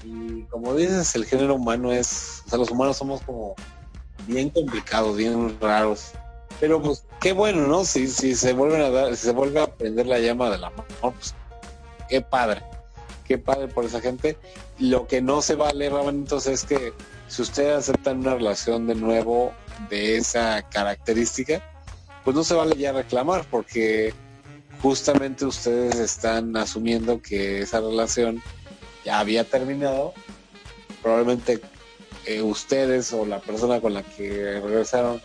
Y 0.04 0.42
como 0.44 0.74
dices, 0.74 1.14
el 1.16 1.24
género 1.24 1.56
humano 1.56 1.92
es, 1.92 2.42
o 2.46 2.50
sea, 2.50 2.58
los 2.58 2.70
humanos 2.70 2.96
somos 2.96 3.20
como 3.22 3.56
bien 4.26 4.50
complicados, 4.50 5.16
bien 5.16 5.58
raros 5.60 6.12
pero 6.60 6.82
pues 6.82 7.04
qué 7.20 7.32
bueno, 7.32 7.66
¿no? 7.66 7.84
Si, 7.84 8.08
si 8.08 8.34
se 8.34 8.52
vuelven 8.52 8.82
a 8.82 8.90
dar, 8.90 9.16
si 9.16 9.26
se 9.26 9.32
vuelve 9.32 9.60
a 9.60 9.66
prender 9.66 10.06
la 10.06 10.18
llama 10.18 10.50
del 10.50 10.64
amor, 10.64 10.84
pues 11.00 11.34
qué 12.08 12.20
padre, 12.20 12.62
qué 13.28 13.38
padre 13.38 13.68
por 13.68 13.84
esa 13.84 14.00
gente. 14.00 14.36
Lo 14.78 15.06
que 15.06 15.20
no 15.20 15.42
se 15.42 15.54
vale, 15.54 15.86
entonces 15.86 16.62
es 16.62 16.64
que 16.64 16.92
si 17.28 17.42
ustedes 17.42 17.76
aceptan 17.76 18.20
una 18.20 18.34
relación 18.34 18.86
de 18.86 18.94
nuevo 18.94 19.52
de 19.90 20.16
esa 20.16 20.62
característica, 20.62 21.62
pues 22.24 22.34
no 22.34 22.42
se 22.42 22.54
vale 22.54 22.74
ya 22.76 22.92
reclamar, 22.92 23.44
porque 23.50 24.14
justamente 24.82 25.44
ustedes 25.44 25.96
están 25.96 26.56
asumiendo 26.56 27.20
que 27.20 27.60
esa 27.60 27.80
relación 27.80 28.42
ya 29.04 29.20
había 29.20 29.44
terminado, 29.44 30.14
probablemente 31.02 31.60
eh, 32.24 32.40
ustedes 32.42 33.12
o 33.12 33.26
la 33.26 33.40
persona 33.40 33.80
con 33.80 33.94
la 33.94 34.02
que 34.02 34.60
regresaron 34.60 35.20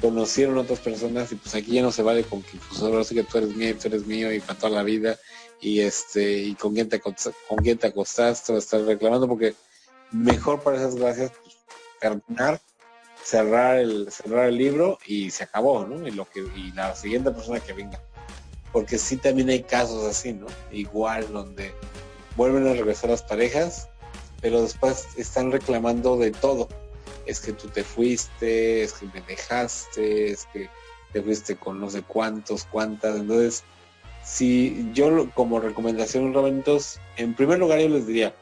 conocieron 0.00 0.56
otras 0.56 0.78
personas 0.78 1.30
y 1.30 1.34
pues 1.34 1.54
aquí 1.54 1.72
ya 1.72 1.82
no 1.82 1.92
se 1.92 2.02
vale 2.02 2.24
con 2.24 2.42
que 2.42 2.58
pues 2.68 2.80
ahora 2.80 3.04
sí 3.04 3.14
que 3.14 3.22
tú 3.22 3.36
eres 3.36 3.54
mío 3.54 3.70
y 3.70 3.74
tú 3.74 3.88
eres 3.88 4.06
mío 4.06 4.32
y 4.32 4.40
para 4.40 4.58
toda 4.58 4.72
la 4.72 4.82
vida 4.82 5.18
y 5.60 5.80
este 5.80 6.38
y 6.38 6.54
con 6.54 6.74
quién 6.74 6.88
te 6.88 7.00
con 7.00 7.14
quién 7.62 7.78
te 7.78 7.88
acostaste 7.88 8.52
o 8.52 8.58
estar 8.58 8.80
reclamando 8.82 9.28
porque 9.28 9.54
mejor 10.10 10.60
para 10.60 10.78
esas 10.78 10.96
gracias 10.96 11.32
pues, 11.42 11.56
terminar 12.00 12.60
cerrar 13.22 13.78
el 13.78 14.10
cerrar 14.10 14.48
el 14.48 14.56
libro 14.56 14.98
y 15.06 15.30
se 15.30 15.44
acabó 15.44 15.86
no 15.86 16.06
y 16.06 16.10
lo 16.10 16.28
que 16.28 16.40
y 16.40 16.72
la 16.72 16.94
siguiente 16.96 17.30
persona 17.30 17.60
que 17.60 17.72
venga. 17.72 18.00
Porque 18.72 18.98
sí 18.98 19.16
también 19.16 19.48
hay 19.48 19.64
casos 19.64 20.04
así 20.04 20.32
no 20.32 20.46
igual 20.70 21.32
donde 21.32 21.74
vuelven 22.36 22.68
a 22.68 22.72
regresar 22.72 23.10
las 23.10 23.22
parejas 23.22 23.90
pero 24.40 24.62
después 24.62 25.08
están 25.16 25.52
reclamando 25.52 26.16
de 26.16 26.30
todo. 26.30 26.68
Es 27.26 27.40
que 27.40 27.52
tú 27.52 27.68
te 27.68 27.84
fuiste, 27.84 28.82
es 28.82 28.94
que 28.94 29.06
me 29.06 29.20
dejaste, 29.22 30.30
es 30.32 30.46
que 30.52 30.68
te 31.12 31.22
fuiste 31.22 31.56
con 31.56 31.80
no 31.80 31.90
sé 31.90 32.02
cuántos, 32.02 32.64
cuántas. 32.64 33.16
Entonces, 33.16 33.62
si 34.32 34.88
yo 34.94 35.28
como 35.34 35.58
recomendación, 35.58 36.32
Robentos, 36.32 37.00
en 37.16 37.34
primer 37.34 37.58
lugar 37.58 37.80
yo 37.80 37.88
les 37.88 38.06
diría, 38.06 38.32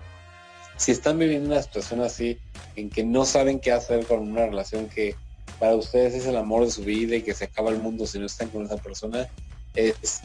si 0.77 0.92
están 0.92 1.18
viviendo 1.18 1.48
una 1.48 1.62
situación 1.62 2.03
así, 2.03 2.38
en 2.77 2.90
que 2.90 3.03
no 3.05 3.24
saben 3.24 3.59
qué 3.59 3.72
hacer 3.72 4.05
con 4.05 4.20
una 4.20 4.46
relación 4.46 4.88
que 4.90 5.14
para 5.59 5.74
ustedes 5.74 6.14
es 6.14 6.27
el 6.27 6.37
amor 6.37 6.66
de 6.66 6.70
su 6.70 6.83
vida 6.83 7.16
y 7.16 7.22
que 7.22 7.33
se 7.33 7.44
acaba 7.44 7.70
el 7.70 7.79
mundo 7.79 8.07
si 8.07 8.18
no 8.18 8.27
están 8.27 8.51
con 8.51 8.66
esa 8.66 8.77
persona, 8.77 9.29
es 9.74 10.20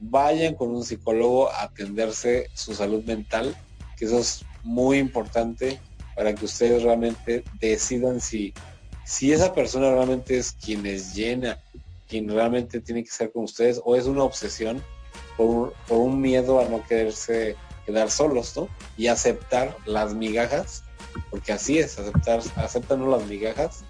vayan 0.00 0.56
con 0.56 0.70
un 0.70 0.84
psicólogo 0.84 1.50
a 1.50 1.62
atenderse 1.62 2.50
su 2.52 2.74
salud 2.74 3.04
mental, 3.04 3.56
que 3.96 4.06
eso 4.06 4.18
es 4.18 4.44
muy 4.64 4.98
importante 4.98 5.78
para 6.16 6.34
que 6.34 6.44
ustedes 6.44 6.82
realmente 6.82 7.44
decidan 7.60 8.20
si, 8.20 8.52
si 9.04 9.32
esa 9.32 9.54
persona 9.54 9.92
realmente 9.92 10.36
es 10.36 10.50
quien 10.50 10.82
les 10.82 11.14
llena, 11.14 11.60
quien 12.08 12.28
realmente 12.28 12.80
tiene 12.80 13.04
que 13.04 13.10
ser 13.10 13.30
con 13.30 13.44
ustedes, 13.44 13.80
o 13.84 13.94
es 13.94 14.06
una 14.06 14.24
obsesión 14.24 14.82
por, 15.36 15.74
un 15.88 16.20
miedo 16.20 16.60
a 16.60 16.64
no 16.68 16.84
quererse 16.86 17.56
quedar 17.84 18.10
solos, 18.10 18.56
¿no? 18.56 18.68
Y 18.96 19.06
aceptar 19.06 19.76
las 19.86 20.14
migajas, 20.14 20.82
porque 21.30 21.52
así 21.52 21.78
es, 21.78 21.98
aceptar, 21.98 22.40
aceptan 22.56 23.08
las 23.10 23.24
migajas, 23.26 23.84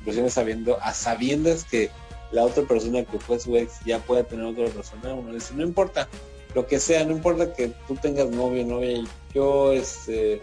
inclusive 0.00 0.30
sabiendo, 0.30 0.78
a 0.82 0.92
sabiendas 0.92 1.64
que 1.64 1.90
la 2.30 2.44
otra 2.44 2.64
persona 2.64 3.04
que 3.04 3.18
fue 3.18 3.40
su 3.40 3.56
ex 3.56 3.80
ya 3.86 3.98
pueda 4.00 4.24
tener 4.24 4.44
otra 4.44 4.66
persona, 4.66 5.14
uno 5.14 5.32
dice, 5.32 5.54
no 5.54 5.62
importa, 5.62 6.08
lo 6.54 6.66
que 6.66 6.78
sea, 6.78 7.04
no 7.04 7.12
importa 7.12 7.52
que 7.52 7.68
tú 7.86 7.94
tengas 7.96 8.28
novio, 8.28 8.64
novia, 8.64 9.04
yo, 9.34 9.72
este, 9.72 10.42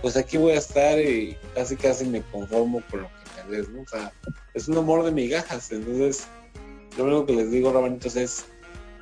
pues 0.00 0.16
aquí 0.16 0.36
voy 0.36 0.52
a 0.52 0.58
estar 0.58 0.98
y 0.98 1.36
casi 1.54 1.76
casi 1.76 2.04
me 2.04 2.22
conformo 2.22 2.82
con 2.90 3.02
lo 3.02 3.08
que 3.08 3.56
des, 3.56 3.68
¿no? 3.68 3.82
O 3.82 3.88
sea, 3.88 4.12
es 4.54 4.68
un 4.68 4.78
amor 4.78 5.04
de 5.04 5.12
migajas, 5.12 5.70
entonces, 5.72 6.26
lo 6.96 7.04
único 7.04 7.26
que 7.26 7.32
les 7.34 7.50
digo, 7.50 7.72
Rabanitos, 7.72 8.16
es 8.16 8.46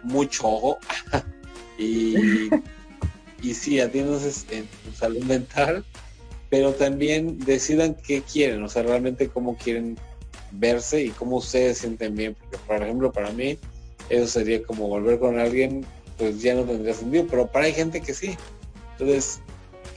mucho 0.05 0.49
ojo 0.49 0.79
y, 1.79 2.15
y 3.43 3.55
sí, 3.55 3.81
atiéndonos 3.81 4.47
en 4.51 4.67
tu 4.67 4.93
salud 4.93 5.23
mental, 5.25 5.85
pero 6.51 6.73
también 6.73 7.39
decidan 7.41 7.95
qué 7.95 8.23
quieren, 8.23 8.63
o 8.63 8.69
sea, 8.69 8.83
realmente 8.83 9.29
cómo 9.29 9.57
quieren 9.57 9.99
verse 10.53 11.03
y 11.03 11.11
cómo 11.11 11.37
ustedes 11.37 11.79
sienten 11.79 12.15
bien, 12.15 12.35
porque 12.35 12.59
por 12.67 12.83
ejemplo 12.83 13.13
para 13.13 13.31
mí 13.31 13.59
eso 14.09 14.27
sería 14.27 14.63
como 14.63 14.89
volver 14.89 15.19
con 15.19 15.39
alguien, 15.39 15.85
pues 16.19 16.41
ya 16.41 16.55
no 16.55 16.65
tendría 16.65 16.95
sentido, 16.95 17.27
pero 17.29 17.47
para 17.47 17.67
hay 17.67 17.73
gente 17.73 18.01
que 18.01 18.15
sí. 18.15 18.37
Entonces, 18.93 19.41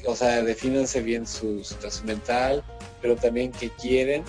o 0.06 0.16
sea, 0.16 0.42
defínanse 0.42 1.02
bien 1.02 1.28
su 1.28 1.64
situación 1.64 2.08
mental, 2.08 2.64
pero 3.02 3.16
también 3.16 3.52
qué 3.52 3.70
quieren 3.70 4.24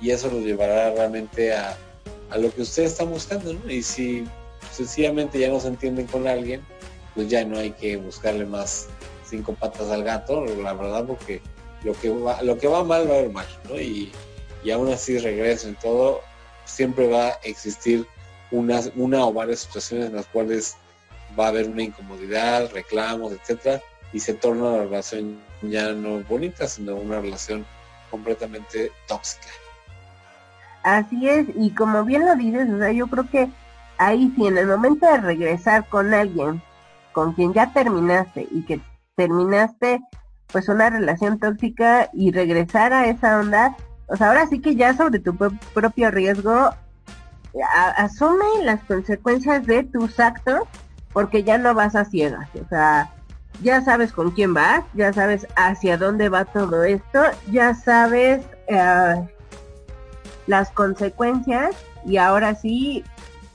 y 0.00 0.10
eso 0.10 0.30
los 0.30 0.44
llevará 0.44 0.92
realmente 0.92 1.52
a, 1.52 1.76
a 2.30 2.38
lo 2.38 2.52
que 2.54 2.62
ustedes 2.62 2.92
están 2.92 3.10
buscando, 3.10 3.54
¿no? 3.54 3.70
Y 3.70 3.82
si 3.82 4.24
sencillamente 4.70 5.38
ya 5.38 5.48
no 5.48 5.60
se 5.60 5.68
entienden 5.68 6.06
con 6.06 6.26
alguien, 6.26 6.62
pues 7.14 7.28
ya 7.28 7.44
no 7.44 7.58
hay 7.58 7.72
que 7.72 7.96
buscarle 7.96 8.46
más 8.46 8.88
cinco 9.24 9.54
patas 9.54 9.90
al 9.90 10.04
gato, 10.04 10.44
la 10.44 10.72
verdad, 10.72 11.04
porque 11.06 11.40
lo 11.84 11.92
que 11.94 12.10
va, 12.10 12.42
lo 12.42 12.58
que 12.58 12.68
va 12.68 12.84
mal 12.84 13.08
va 13.10 13.14
a 13.14 13.20
ir 13.20 13.30
mal, 13.30 13.46
¿no? 13.68 13.80
Y, 13.80 14.12
y 14.64 14.70
aún 14.70 14.92
así 14.92 15.18
regreso 15.18 15.68
en 15.68 15.76
todo, 15.76 16.20
siempre 16.64 17.08
va 17.08 17.28
a 17.28 17.38
existir 17.42 18.06
una, 18.50 18.80
una 18.96 19.24
o 19.24 19.32
varias 19.32 19.60
situaciones 19.60 20.08
en 20.08 20.16
las 20.16 20.26
cuales 20.26 20.76
va 21.38 21.46
a 21.46 21.48
haber 21.48 21.68
una 21.68 21.82
incomodidad, 21.82 22.70
reclamos, 22.72 23.32
etcétera, 23.32 23.80
y 24.12 24.20
se 24.20 24.34
torna 24.34 24.72
la 24.72 24.84
relación 24.84 25.40
ya 25.62 25.92
no 25.92 26.20
bonita, 26.24 26.66
sino 26.66 26.96
una 26.96 27.20
relación 27.20 27.64
completamente 28.10 28.90
tóxica. 29.06 29.48
Así 30.82 31.28
es, 31.28 31.46
y 31.54 31.70
como 31.70 32.04
bien 32.04 32.26
lo 32.26 32.34
dices, 32.34 32.68
o 32.68 32.78
sea, 32.78 32.90
yo 32.90 33.06
creo 33.06 33.28
que 33.30 33.48
ahí 34.00 34.32
sí, 34.34 34.46
en 34.46 34.56
el 34.56 34.66
momento 34.66 35.06
de 35.06 35.18
regresar 35.18 35.86
con 35.88 36.12
alguien 36.14 36.62
con 37.12 37.34
quien 37.34 37.52
ya 37.52 37.72
terminaste 37.72 38.48
y 38.50 38.62
que 38.64 38.80
terminaste 39.14 40.00
pues 40.46 40.68
una 40.68 40.88
relación 40.90 41.38
tóxica 41.38 42.08
y 42.12 42.32
regresar 42.32 42.92
a 42.92 43.06
esa 43.06 43.38
onda, 43.38 43.76
o 44.06 44.16
sea, 44.16 44.28
ahora 44.28 44.46
sí 44.46 44.60
que 44.60 44.74
ya 44.74 44.96
sobre 44.96 45.18
tu 45.20 45.36
propio 45.36 46.10
riesgo, 46.10 46.70
asume 47.96 48.64
las 48.64 48.82
consecuencias 48.84 49.66
de 49.66 49.84
tus 49.84 50.18
actos 50.18 50.62
porque 51.12 51.44
ya 51.44 51.58
no 51.58 51.74
vas 51.74 51.94
a 51.94 52.04
ciegas, 52.04 52.48
o 52.54 52.66
sea, 52.68 53.12
ya 53.62 53.82
sabes 53.82 54.12
con 54.12 54.30
quién 54.30 54.54
vas, 54.54 54.82
ya 54.94 55.12
sabes 55.12 55.46
hacia 55.56 55.98
dónde 55.98 56.28
va 56.28 56.46
todo 56.46 56.84
esto, 56.84 57.22
ya 57.50 57.74
sabes 57.74 58.44
eh, 58.68 59.28
las 60.46 60.70
consecuencias 60.70 61.76
y 62.06 62.16
ahora 62.16 62.54
sí 62.54 63.04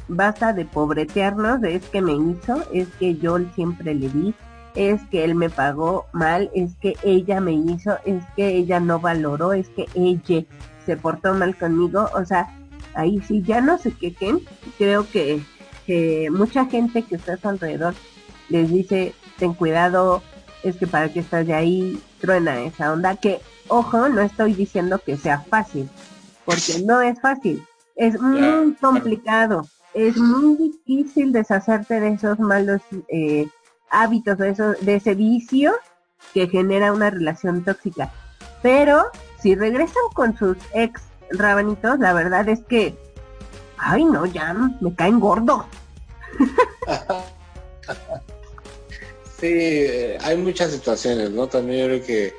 basta 0.08 0.54
de 0.54 0.66
pobretearnos, 0.66 1.64
es 1.64 1.86
que 1.86 2.02
me 2.02 2.14
hizo, 2.14 2.64
es 2.72 2.88
que 3.00 3.16
yo 3.16 3.38
siempre 3.56 3.94
le 3.94 4.10
di, 4.10 4.34
es 4.76 5.02
que 5.10 5.24
él 5.24 5.36
me 5.36 5.50
pagó 5.50 6.06
mal, 6.12 6.50
es 6.54 6.76
que 6.76 6.96
ella 7.04 7.40
me 7.40 7.54
hizo, 7.54 7.98
es 8.06 8.24
que 8.36 8.50
ella 8.50 8.80
no 8.80 9.00
valoró, 9.00 9.54
es 9.54 9.70
que 9.70 9.86
ella 9.96 10.46
se 10.86 10.98
portó 10.98 11.34
mal 11.34 11.58
conmigo, 11.58 12.10
o 12.14 12.26
sea, 12.26 12.54
ahí 12.94 13.22
sí 13.28 13.42
ya 13.42 13.62
no 13.62 13.78
se 13.78 13.92
quejen, 13.92 14.42
creo 14.78 15.08
que, 15.10 15.42
mucha 16.32 16.66
gente 16.66 17.04
que 17.04 17.16
está 17.16 17.34
a 17.34 17.38
su 17.38 17.48
alrededor 17.48 17.94
les 18.50 18.72
dice, 18.72 19.14
ten 19.38 19.54
cuidado, 19.54 20.24
es 20.64 20.78
que 20.78 20.88
para 20.88 21.10
que 21.10 21.20
estás 21.20 21.46
de 21.46 21.54
ahí, 21.54 22.02
truena 22.20 22.60
esa 22.62 22.92
onda, 22.92 23.16
que 23.16 23.40
ojo, 23.68 24.10
no 24.10 24.22
estoy 24.22 24.54
diciendo 24.54 25.00
que 25.06 25.16
sea 25.16 25.42
fácil, 25.42 25.90
porque 26.44 26.80
no 26.84 27.02
es 27.02 27.20
fácil, 27.22 27.64
es 27.96 28.20
muy 28.20 28.74
complicado, 28.82 29.68
es 29.96 30.18
muy 30.18 30.58
difícil 30.58 31.32
deshacerte 31.32 32.00
de 32.02 32.10
esos 32.10 32.38
malos 32.38 32.82
eh, 33.08 33.48
hábitos, 33.90 34.38
de, 34.38 34.50
eso, 34.50 34.74
de 34.82 34.96
ese 34.96 35.16
vicio 35.16 35.74
que 36.34 36.48
genera 36.50 36.92
una 36.92 37.10
relación 37.10 37.64
tóxica. 37.64 38.12
Pero 38.62 39.06
si 39.42 39.56
regresan 39.56 40.04
con 40.14 40.38
sus 40.38 40.58
ex 40.74 41.02
rabanitos, 41.32 41.98
la 42.00 42.12
verdad 42.14 42.48
es 42.50 42.60
que, 42.66 42.94
ay 43.78 44.04
no, 44.04 44.26
ya 44.26 44.54
me 44.54 44.94
caen 44.96 45.20
gordo. 45.22 45.66
sí, 49.40 49.48
eh, 49.48 50.18
hay 50.22 50.36
muchas 50.36 50.72
situaciones, 50.72 51.32
¿no? 51.32 51.48
También 51.48 51.80
yo 51.80 51.86
creo 51.86 52.06
que 52.06 52.34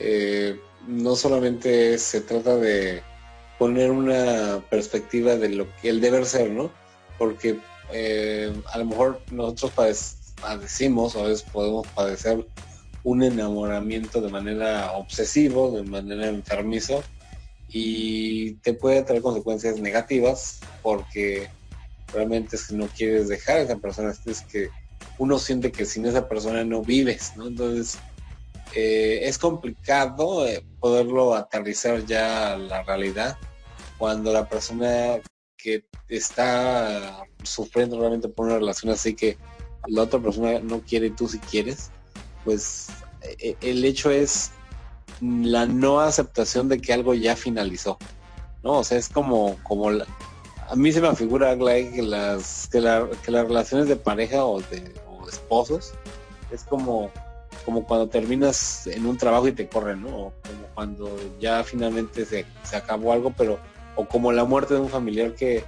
eh, 0.00 0.58
no 0.88 1.16
solamente 1.16 1.98
se 1.98 2.22
trata 2.22 2.56
de 2.56 3.02
poner 3.58 3.90
una 3.90 4.64
perspectiva 4.70 5.36
de 5.36 5.50
lo 5.50 5.66
que 5.76 5.90
el 5.90 6.00
deber 6.00 6.24
ser, 6.24 6.50
¿no? 6.50 6.70
Porque 7.18 7.58
eh, 7.92 8.52
a 8.72 8.78
lo 8.78 8.84
mejor 8.86 9.20
nosotros 9.30 9.72
padecimos 10.40 11.14
o 11.16 11.26
podemos 11.52 11.86
padecer 11.88 12.46
un 13.02 13.22
enamoramiento 13.22 14.20
de 14.20 14.30
manera 14.30 14.92
obsesivo, 14.92 15.70
de 15.70 15.82
manera 15.82 16.26
enfermizo, 16.26 17.02
y 17.68 18.54
te 18.56 18.72
puede 18.72 19.02
traer 19.02 19.20
consecuencias 19.20 19.78
negativas 19.80 20.60
porque 20.82 21.48
realmente 22.12 22.56
es 22.56 22.68
que 22.68 22.76
no 22.76 22.86
quieres 22.86 23.28
dejar 23.28 23.56
a 23.56 23.60
esa 23.62 23.76
persona, 23.76 24.14
es 24.26 24.40
que 24.42 24.68
uno 25.18 25.38
siente 25.38 25.72
que 25.72 25.84
sin 25.84 26.06
esa 26.06 26.28
persona 26.28 26.64
no 26.64 26.82
vives, 26.82 27.32
¿no? 27.36 27.48
Entonces 27.48 27.98
eh, 28.74 29.20
es 29.22 29.38
complicado 29.38 30.46
eh, 30.46 30.64
poderlo 30.80 31.34
aterrizar 31.34 32.04
ya 32.06 32.54
a 32.54 32.56
la 32.56 32.82
realidad 32.82 33.36
cuando 33.98 34.32
la 34.32 34.48
persona 34.48 35.20
que 35.64 35.82
está 36.10 37.24
sufriendo 37.42 37.98
realmente 37.98 38.28
por 38.28 38.44
una 38.44 38.58
relación 38.58 38.92
así 38.92 39.14
que 39.14 39.38
la 39.86 40.02
otra 40.02 40.20
persona 40.20 40.60
no 40.60 40.80
quiere 40.80 41.06
y 41.06 41.10
tú 41.10 41.26
si 41.26 41.38
quieres, 41.38 41.90
pues 42.44 42.88
e, 43.22 43.56
e, 43.62 43.70
el 43.70 43.82
hecho 43.82 44.10
es 44.10 44.50
la 45.22 45.64
no 45.64 46.00
aceptación 46.00 46.68
de 46.68 46.80
que 46.80 46.92
algo 46.92 47.14
ya 47.14 47.34
finalizó, 47.34 47.96
¿no? 48.62 48.72
O 48.80 48.84
sea, 48.84 48.98
es 48.98 49.08
como, 49.08 49.56
como 49.62 49.88
a 49.88 50.76
mí 50.76 50.92
se 50.92 51.00
me 51.00 51.16
figura 51.16 51.56
que 51.56 52.02
las, 52.02 52.68
que, 52.70 52.80
las 52.80 53.08
relaciones 53.48 53.88
de 53.88 53.96
pareja 53.96 54.44
o 54.44 54.60
de 54.60 54.92
esposos 55.30 55.94
es 56.50 56.62
como, 56.64 57.10
como 57.64 57.86
cuando 57.86 58.08
terminas 58.08 58.86
en 58.86 59.06
un 59.06 59.16
trabajo 59.16 59.48
y 59.48 59.52
te 59.52 59.66
corren, 59.66 60.02
¿no? 60.02 60.08
O 60.08 60.32
como 60.42 60.66
cuando 60.74 61.16
ya 61.40 61.64
finalmente 61.64 62.26
se, 62.26 62.44
se 62.64 62.76
acabó 62.76 63.14
algo, 63.14 63.32
pero 63.34 63.58
o 63.96 64.06
como 64.06 64.32
la 64.32 64.44
muerte 64.44 64.74
de 64.74 64.80
un 64.80 64.88
familiar 64.88 65.34
que 65.34 65.64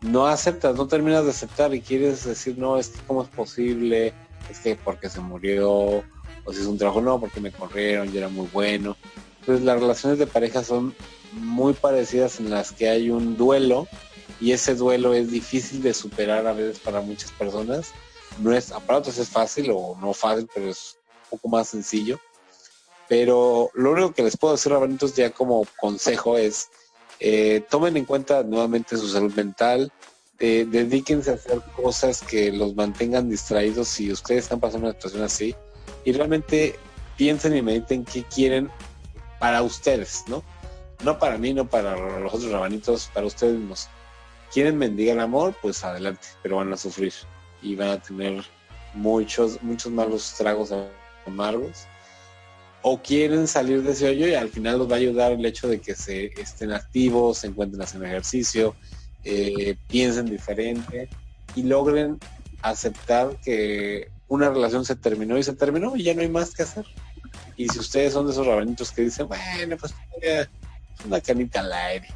no 0.00 0.26
aceptas, 0.26 0.76
no 0.76 0.86
terminas 0.86 1.24
de 1.24 1.30
aceptar 1.30 1.74
y 1.74 1.80
quieres 1.80 2.24
decir, 2.24 2.58
no, 2.58 2.78
es 2.78 2.88
que 2.88 3.00
cómo 3.06 3.22
es 3.22 3.28
posible, 3.28 4.12
es 4.50 4.58
que 4.60 4.76
porque 4.76 5.08
se 5.08 5.20
murió, 5.20 5.70
o 5.70 6.52
si 6.52 6.60
es 6.60 6.66
un 6.66 6.78
trabajo, 6.78 7.00
no, 7.00 7.18
porque 7.18 7.40
me 7.40 7.52
corrieron 7.52 8.12
y 8.12 8.18
era 8.18 8.28
muy 8.28 8.48
bueno. 8.52 8.96
Entonces 9.40 9.64
las 9.64 9.80
relaciones 9.80 10.18
de 10.18 10.26
pareja 10.26 10.62
son 10.62 10.94
muy 11.32 11.72
parecidas 11.72 12.40
en 12.40 12.50
las 12.50 12.72
que 12.72 12.88
hay 12.88 13.10
un 13.10 13.36
duelo 13.36 13.86
y 14.40 14.52
ese 14.52 14.74
duelo 14.74 15.14
es 15.14 15.30
difícil 15.30 15.82
de 15.82 15.94
superar 15.94 16.46
a 16.46 16.52
veces 16.52 16.78
para 16.78 17.00
muchas 17.00 17.30
personas. 17.32 17.92
No 18.40 18.52
es, 18.52 18.72
para 18.86 18.98
es 18.98 19.28
fácil 19.28 19.70
o 19.72 19.96
no 20.00 20.12
fácil, 20.12 20.48
pero 20.52 20.68
es 20.68 20.98
un 21.24 21.38
poco 21.38 21.48
más 21.48 21.68
sencillo. 21.68 22.18
Pero 23.08 23.70
lo 23.74 23.92
único 23.92 24.12
que 24.12 24.22
les 24.22 24.36
puedo 24.36 24.54
decir, 24.54 24.72
Rabanitos, 24.72 25.14
ya 25.14 25.30
como 25.30 25.66
consejo 25.78 26.36
es 26.36 26.68
eh, 27.20 27.64
tomen 27.70 27.96
en 27.96 28.04
cuenta 28.04 28.42
nuevamente 28.42 28.96
su 28.96 29.08
salud 29.08 29.32
mental, 29.34 29.92
eh, 30.38 30.66
dedíquense 30.68 31.30
a 31.30 31.34
hacer 31.34 31.62
cosas 31.74 32.22
que 32.22 32.52
los 32.52 32.74
mantengan 32.74 33.30
distraídos 33.30 33.88
si 33.88 34.12
ustedes 34.12 34.44
están 34.44 34.60
pasando 34.60 34.86
una 34.86 34.94
situación 34.94 35.22
así 35.22 35.54
y 36.04 36.12
realmente 36.12 36.76
piensen 37.16 37.56
y 37.56 37.62
mediten 37.62 38.04
qué 38.04 38.22
quieren 38.22 38.70
para 39.38 39.62
ustedes, 39.62 40.24
¿no? 40.28 40.42
No 41.04 41.18
para 41.18 41.38
mí, 41.38 41.54
no 41.54 41.68
para 41.68 41.96
los 42.20 42.34
otros 42.34 42.50
rabanitos, 42.50 43.10
para 43.14 43.26
ustedes 43.26 43.54
mismos. 43.58 43.88
Quieren 44.52 44.76
mendigar 44.78 45.18
amor, 45.18 45.54
pues 45.60 45.82
adelante, 45.84 46.28
pero 46.42 46.56
van 46.56 46.72
a 46.72 46.76
sufrir 46.76 47.12
y 47.62 47.74
van 47.74 47.88
a 47.88 48.02
tener 48.02 48.44
muchos, 48.94 49.62
muchos 49.62 49.90
malos 49.92 50.34
tragos 50.36 50.72
amargos 51.26 51.86
o 52.88 53.02
quieren 53.02 53.48
salir 53.48 53.82
de 53.82 53.90
ese 53.90 54.08
hoyo 54.08 54.28
y 54.28 54.34
al 54.34 54.48
final 54.48 54.78
los 54.78 54.88
va 54.88 54.94
a 54.94 54.98
ayudar 54.98 55.32
el 55.32 55.44
hecho 55.44 55.66
de 55.66 55.80
que 55.80 55.96
se 55.96 56.26
estén 56.40 56.70
activos, 56.70 57.38
se 57.38 57.48
encuentren 57.48 57.82
haciendo 57.82 58.06
ejercicio, 58.06 58.76
eh, 59.24 59.76
piensen 59.88 60.26
diferente 60.26 61.08
y 61.56 61.64
logren 61.64 62.16
aceptar 62.62 63.36
que 63.44 64.08
una 64.28 64.50
relación 64.50 64.84
se 64.84 64.94
terminó 64.94 65.36
y 65.36 65.42
se 65.42 65.54
terminó 65.54 65.96
y 65.96 66.04
ya 66.04 66.14
no 66.14 66.20
hay 66.20 66.28
más 66.28 66.54
que 66.54 66.62
hacer. 66.62 66.86
Y 67.56 67.68
si 67.68 67.80
ustedes 67.80 68.12
son 68.12 68.26
de 68.26 68.32
esos 68.32 68.46
rabanitos 68.46 68.92
que 68.92 69.02
dicen, 69.02 69.26
bueno, 69.26 69.76
pues 69.78 69.92
es 70.22 70.48
una 71.04 71.20
canita 71.20 71.62
al 71.62 71.72
aire, 71.72 72.06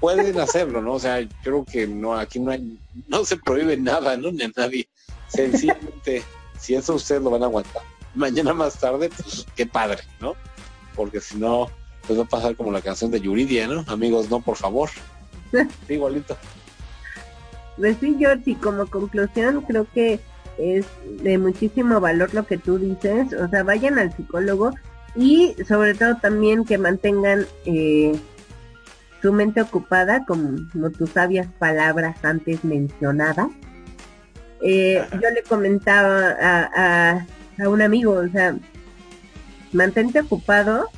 pueden 0.00 0.40
hacerlo, 0.40 0.80
¿no? 0.80 0.94
O 0.94 0.98
sea, 0.98 1.20
yo 1.20 1.28
creo 1.42 1.64
que 1.66 1.86
no, 1.86 2.14
aquí 2.14 2.40
no 2.40 2.52
hay, 2.52 2.78
no 3.06 3.22
se 3.26 3.36
prohíbe 3.36 3.76
nada, 3.76 4.16
¿no? 4.16 4.32
Ni 4.32 4.44
a 4.44 4.50
nadie. 4.56 4.88
Sencillamente, 5.28 6.22
si 6.58 6.74
eso 6.74 6.94
ustedes 6.94 7.20
lo 7.20 7.28
van 7.28 7.42
a 7.42 7.46
aguantar. 7.46 7.89
Mañana 8.14 8.54
más 8.54 8.78
tarde, 8.78 9.10
pues 9.14 9.46
qué 9.54 9.66
padre, 9.66 10.02
¿no? 10.20 10.34
Porque 10.94 11.20
si 11.20 11.36
no, 11.36 11.68
pues 12.06 12.18
va 12.18 12.24
a 12.24 12.28
pasar 12.28 12.56
como 12.56 12.72
la 12.72 12.80
canción 12.80 13.10
de 13.10 13.20
Yuridia, 13.20 13.66
¿no? 13.68 13.84
Amigos, 13.86 14.30
no, 14.30 14.40
por 14.40 14.56
favor. 14.56 14.90
igualito. 15.88 16.36
Pues 17.76 17.96
sí, 18.00 18.16
George, 18.18 18.50
y 18.50 18.54
como 18.56 18.86
conclusión 18.86 19.62
creo 19.62 19.86
que 19.92 20.20
es 20.58 20.86
de 21.22 21.38
muchísimo 21.38 22.00
valor 22.00 22.34
lo 22.34 22.46
que 22.46 22.58
tú 22.58 22.78
dices, 22.78 23.32
o 23.32 23.48
sea, 23.48 23.62
vayan 23.62 23.98
al 23.98 24.14
psicólogo 24.14 24.72
y 25.16 25.56
sobre 25.66 25.94
todo 25.94 26.16
también 26.16 26.64
que 26.64 26.78
mantengan 26.78 27.46
eh, 27.64 28.12
su 29.22 29.32
mente 29.32 29.62
ocupada, 29.62 30.24
como, 30.24 30.58
tus 30.90 31.10
sabias 31.10 31.46
palabras 31.58 32.22
antes 32.24 32.64
mencionadas. 32.64 33.48
Eh, 34.62 35.02
yo 35.12 35.30
le 35.30 35.42
comentaba 35.42 36.36
a, 36.40 36.70
a, 36.74 37.26
un 37.58 37.82
amigo, 37.82 38.12
o 38.12 38.28
sea, 38.28 38.56
mantente 39.72 40.20
ocupado 40.20 40.88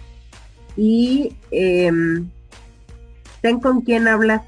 y 0.76 1.36
em, 1.50 2.28
ten 3.40 3.60
con 3.60 3.82
quién 3.82 4.08
hablas 4.08 4.42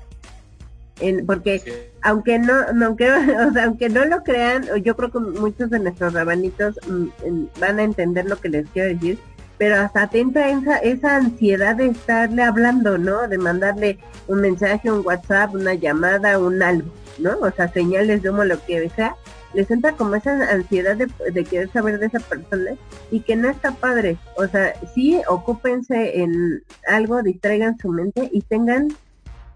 porque 1.27 1.91
aunque 2.03 2.39
no, 2.39 2.55
aunque, 2.85 3.09
aunque 3.63 3.89
no 3.89 4.05
lo 4.05 4.23
crean, 4.23 4.65
yo 4.83 4.97
creo 4.97 5.11
que 5.11 5.19
muchos 5.19 5.71
de 5.71 5.81
nuestros 5.81 6.13
rabanitos 6.13 6.79
mm, 6.87 7.45
van 7.61 7.79
a 7.79 7.83
entender 7.83 8.27
lo 8.27 8.41
que 8.41 8.49
les 8.49 8.69
quiero 8.71 8.95
decir, 8.95 9.19
pero 9.59 9.77
hasta 9.77 10.03
atenta 10.03 10.49
esa, 10.49 10.79
esa 10.79 11.17
ansiedad 11.17 11.77
de 11.77 11.87
estarle 11.87 12.43
hablando, 12.43 12.99
¿no? 12.99 13.27
De 13.29 13.39
mandarle 13.39 13.99
un 14.29 14.41
mensaje, 14.41 14.91
un 14.91 15.05
WhatsApp, 15.05 15.55
una 15.55 15.75
llamada, 15.75 16.39
un 16.39 16.63
algo, 16.63 16.91
¿no? 17.19 17.39
O 17.41 17.51
sea, 17.51 17.73
señales 17.73 18.23
de 18.23 18.31
humo, 18.31 18.45
lo 18.45 18.63
que 18.65 18.89
sea, 18.91 19.17
les 19.55 19.71
entra 19.71 19.93
como 19.93 20.15
esa 20.15 20.51
ansiedad 20.51 20.97
de, 20.97 21.09
de, 21.31 21.45
querer 21.45 21.71
saber 21.73 21.99
de 21.99 22.07
esa 22.07 22.21
persona 22.21 22.73
y 23.11 23.21
que 23.21 23.37
no 23.37 23.49
está 23.49 23.73
padre. 23.73 24.19
O 24.37 24.47
sea, 24.47 24.75
sí, 24.95 25.21
ocúpense 25.29 26.21
en 26.21 26.63
algo, 26.89 27.23
distraigan 27.23 27.79
su 27.79 27.89
mente 27.91 28.29
y 28.33 28.41
tengan 28.43 28.89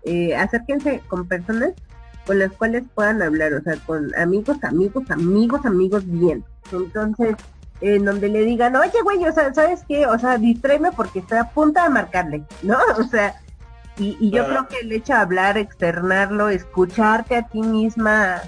eh, 0.04 0.34
acérquense 0.36 1.02
con 1.08 1.26
personas 1.26 1.72
con 2.26 2.38
las 2.38 2.52
cuales 2.52 2.84
puedan 2.94 3.22
hablar, 3.22 3.54
o 3.54 3.62
sea, 3.62 3.76
con 3.86 4.14
amigos, 4.14 4.62
amigos, 4.62 5.10
amigos, 5.10 5.64
amigos 5.64 6.02
bien. 6.06 6.44
Entonces, 6.70 7.36
en 7.80 8.04
donde 8.04 8.28
le 8.28 8.42
digan, 8.42 8.76
oye, 8.76 9.00
güey, 9.02 9.24
o 9.24 9.32
sea, 9.32 9.52
¿sabes 9.54 9.82
qué? 9.88 10.06
O 10.06 10.18
sea, 10.18 10.36
distréeme 10.36 10.92
porque 10.92 11.20
estoy 11.20 11.38
a 11.38 11.50
punto 11.50 11.82
de 11.82 11.88
marcarle, 11.88 12.44
¿no? 12.62 12.76
O 12.98 13.04
sea, 13.04 13.40
y, 13.98 14.30
yo 14.30 14.46
creo 14.46 14.68
que 14.68 14.78
el 14.80 14.92
hecho 14.92 15.14
de 15.14 15.18
hablar, 15.18 15.58
externarlo, 15.58 16.50
escucharte 16.50 17.36
a 17.36 17.48
ti 17.48 17.62
misma, 17.62 18.42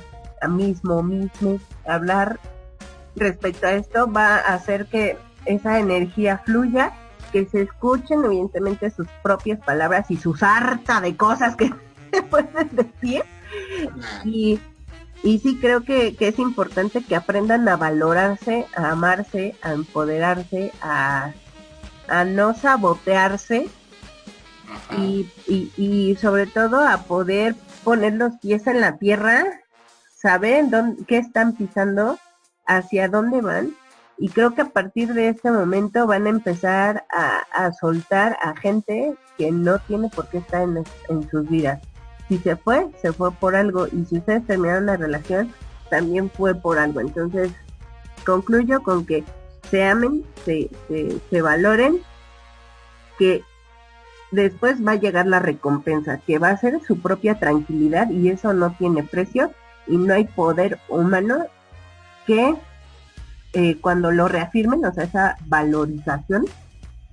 mismo, 0.49 1.03
mismo, 1.03 1.59
hablar 1.87 2.39
respecto 3.17 3.67
a 3.67 3.73
esto 3.73 4.11
va 4.11 4.37
a 4.37 4.55
hacer 4.55 4.87
que 4.87 5.17
esa 5.45 5.79
energía 5.79 6.39
fluya 6.45 6.93
que 7.33 7.47
se 7.47 7.63
escuchen 7.63 8.25
evidentemente 8.25 8.91
sus 8.91 9.07
propias 9.23 9.61
palabras 9.61 10.11
y 10.11 10.17
sus 10.17 10.43
harta 10.43 11.01
de 11.01 11.17
cosas 11.17 11.57
que 11.57 11.73
se 12.13 12.23
pueden 12.23 12.69
decir. 12.73 13.23
Y, 14.25 14.61
y 15.23 15.39
sí 15.39 15.59
creo 15.61 15.83
que, 15.83 16.17
es 16.19 16.39
importante 16.39 17.03
que 17.05 17.17
aprendan 17.17 17.69
a 17.69 17.77
valorarse, 17.77 18.67
a 18.77 18.91
amarse, 18.91 19.55
a 19.63 19.73
empoderarse, 19.73 20.73
a, 20.83 21.33
a 22.09 22.25
no 22.25 22.55
sabotearse 22.55 23.69
y, 24.97 25.29
y, 25.47 25.73
y, 25.77 26.17
sobre 26.17 26.47
todo 26.47 26.87
a 26.87 26.99
poder 27.05 27.55
poner 27.85 28.15
los 28.15 28.35
pies 28.39 28.67
en 28.67 28.81
la 28.81 28.99
tierra, 28.99 29.60
saber 30.21 30.69
dónde, 30.69 31.05
qué 31.07 31.19
están 31.19 31.55
pisando, 31.55 32.19
hacia 32.67 33.09
dónde 33.09 33.41
van 33.41 33.75
y 34.21 34.29
creo 34.29 34.55
que 34.55 34.61
a 34.61 34.67
partir 34.67 35.15
de 35.15 35.31
este 35.31 35.51
momento 35.51 36.07
van 36.07 36.27
a 36.27 36.31
empezar 36.31 37.07
a, 37.11 37.73
soltar 37.73 38.37
a 38.43 38.55
gente 38.55 39.15
que 39.39 39.51
no 39.51 39.79
tiene 39.79 40.11
por 40.11 40.29
qué 40.29 40.39
estar 40.39 40.63
en, 40.63 41.31
sus 41.31 41.49
vidas. 41.49 41.81
Si 42.29 42.37
se 42.37 42.55
fue, 42.55 42.87
se 43.01 43.15
fue 43.15 43.33
por 43.33 43.57
algo 43.57 43.87
y 43.89 44.05
si 44.05 44.19
ustedes 44.19 44.47
terminaron 44.47 44.87
la 44.87 44.99
relación, 44.99 45.53
también 45.89 46.31
fue 46.31 46.55
por 46.55 46.79
algo. 46.79 47.01
Entonces, 47.01 47.51
concluyo 48.27 48.83
con 48.83 49.07
que 49.07 49.25
se 49.71 49.85
amen, 49.85 50.23
se, 50.45 50.69
se 51.31 51.41
valoren, 51.41 52.03
que 53.19 53.43
después 54.33 54.87
va 54.87 54.93
a 54.93 54.97
llegar 54.97 55.27
la 55.27 55.39
recompensa, 55.39 56.19
que 56.19 56.39
va 56.39 56.51
a 56.51 56.59
ser 56.59 56.79
su 56.83 57.01
propia 57.01 57.39
tranquilidad 57.39 58.11
y 58.11 58.29
eso 58.29 58.53
no 58.53 58.73
tiene 58.73 59.03
precio 59.03 59.51
y 59.91 59.97
no 59.97 60.15
hay 60.15 60.25
poder 60.25 60.79
humano 60.89 61.47
que 62.27 62.55
eh, 63.53 63.77
cuando 63.81 64.13
lo 64.13 64.29
reafirmen, 64.29 64.85
o 64.85 64.95
sea, 64.95 65.05
esa 65.05 65.37
valorización, 65.47 66.47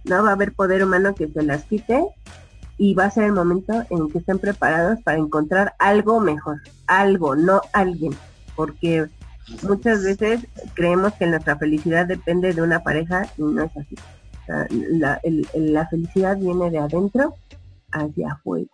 no 0.03 0.23
va 0.23 0.29
a 0.29 0.33
haber 0.33 0.53
poder 0.53 0.83
humano 0.83 1.15
que 1.15 1.27
se 1.27 1.41
las 1.41 1.63
quite 1.63 2.05
y 2.77 2.93
va 2.93 3.05
a 3.05 3.11
ser 3.11 3.23
el 3.25 3.33
momento 3.33 3.83
en 3.89 4.09
que 4.09 4.19
estén 4.19 4.37
preparados 4.37 5.01
para 5.01 5.17
encontrar 5.17 5.73
algo 5.79 6.19
mejor, 6.19 6.61
algo, 6.85 7.35
no 7.35 7.61
alguien, 7.73 8.15
porque 8.55 9.07
muchas 9.63 10.03
veces 10.03 10.45
creemos 10.75 11.13
que 11.13 11.25
nuestra 11.25 11.57
felicidad 11.57 12.05
depende 12.05 12.53
de 12.53 12.61
una 12.61 12.83
pareja 12.83 13.27
y 13.37 13.41
no 13.41 13.63
es 13.63 13.71
así. 13.75 13.95
la, 14.69 15.19
la 15.55 15.87
felicidad 15.87 16.37
viene 16.37 16.69
de 16.69 16.77
adentro 16.77 17.33
hacia 17.91 18.33
afuera. 18.33 18.69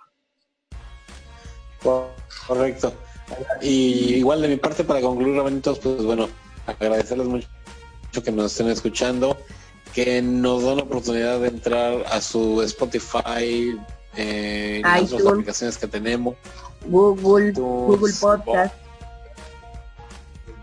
Correcto. 2.48 2.94
Y 3.62 4.16
igual 4.16 4.42
de 4.42 4.48
mi 4.48 4.58
parte, 4.58 4.84
para 4.84 5.02
concluir, 5.02 5.36
Rabanitos, 5.36 5.80
pues 5.80 6.04
bueno, 6.04 6.30
agradecerles 6.68 7.28
mucho 7.28 7.48
que 8.24 8.32
nos 8.32 8.52
estén 8.52 8.70
escuchando, 8.70 9.38
que 9.94 10.22
nos 10.22 10.64
dan 10.64 10.78
la 10.78 10.84
oportunidad 10.84 11.40
de 11.40 11.48
entrar 11.48 12.06
a 12.12 12.22
su 12.22 12.62
Spotify, 12.62 13.80
eh, 14.16 14.82
las 14.84 15.12
otras 15.12 15.28
aplicaciones 15.28 15.78
que 15.78 15.88
tenemos. 15.88 16.36
Google, 16.86 17.52
Google 17.52 18.14
Podcast. 18.20 18.76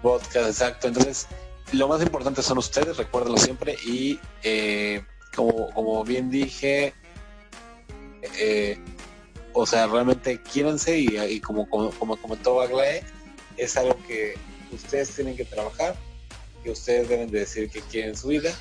Podcast, 0.03 0.49
exacto. 0.49 0.89
Entonces, 0.89 1.27
lo 1.73 1.89
más 1.89 2.03
importante 2.03 2.43
son 2.43 2.59
ustedes, 2.59 2.97
recuérdenlo 2.97 3.39
siempre. 3.39 3.77
Y 3.87 4.19
eh, 4.43 5.03
como, 5.35 5.71
como 5.71 6.05
bien 6.05 6.31
dije, 6.31 6.95
eh, 8.39 8.79
o 9.53 9.67
sea, 9.67 9.87
realmente 9.87 10.41
quiéranse 10.41 10.99
y, 10.99 11.41
como, 11.41 11.69
como, 11.69 11.91
como 11.91 12.17
comentó 12.17 12.61
Aglae, 12.61 13.03
es 13.57 13.77
algo 13.77 13.97
que 14.07 14.37
ustedes 14.73 15.15
tienen 15.15 15.37
que 15.37 15.45
trabajar, 15.45 15.95
que 16.63 16.71
ustedes 16.71 17.09
deben 17.09 17.31
de 17.31 17.41
decir 17.41 17.71
que 17.71 17.81
quieren 17.83 18.17
su 18.17 18.29
vida 18.29 18.53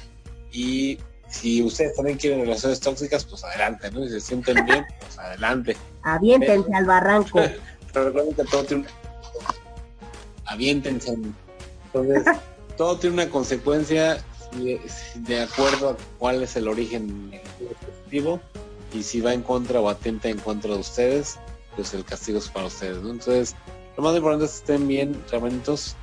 y 0.52 1.00
si 1.30 1.62
ustedes 1.62 1.96
también 1.96 2.18
quieren 2.18 2.42
relaciones 2.42 2.80
tóxicas, 2.80 3.24
pues 3.24 3.44
adelante, 3.44 3.92
¿no? 3.92 4.04
Si 4.04 4.10
se 4.10 4.20
sienten 4.20 4.66
bien, 4.66 4.86
pues 5.00 5.18
adelante. 5.20 5.78
Aviéntense 6.04 6.74
al 6.74 6.86
barranco. 6.86 7.40
Pero 7.94 8.06
recuerden 8.06 8.34
que 8.34 8.44
todo 8.46 8.64
tiene 8.64 8.84
una... 8.84 8.92
Aviéntense. 10.46 11.16
Entonces, 11.86 12.26
todo 12.78 12.98
tiene 12.98 13.16
una 13.16 13.30
consecuencia 13.30 14.24
de, 15.16 15.42
acuerdo 15.42 15.92
a 15.92 15.98
cuál 16.18 16.44
es 16.44 16.56
el 16.56 16.68
origen 16.68 17.32
y 18.94 19.04
si 19.04 19.22
va 19.22 19.34
en 19.34 19.42
contra 19.42 19.80
o 19.80 19.90
atenta 19.90 20.30
en 20.30 20.40
contra 20.40 20.74
de 20.74 20.80
ustedes, 20.80 21.38
pues 21.76 21.94
el 21.94 22.04
castigo 22.04 22.40
es 22.40 22.50
para 22.50 22.68
ustedes, 22.68 22.98
¿no? 22.98 23.12
Entonces, 23.12 23.56
lo 23.98 24.04
más 24.04 24.16
importante 24.16 24.46
es 24.46 24.52
que 24.52 24.58
estén 24.58 24.88
bien, 24.88 25.24
hermanitos. 25.32 25.96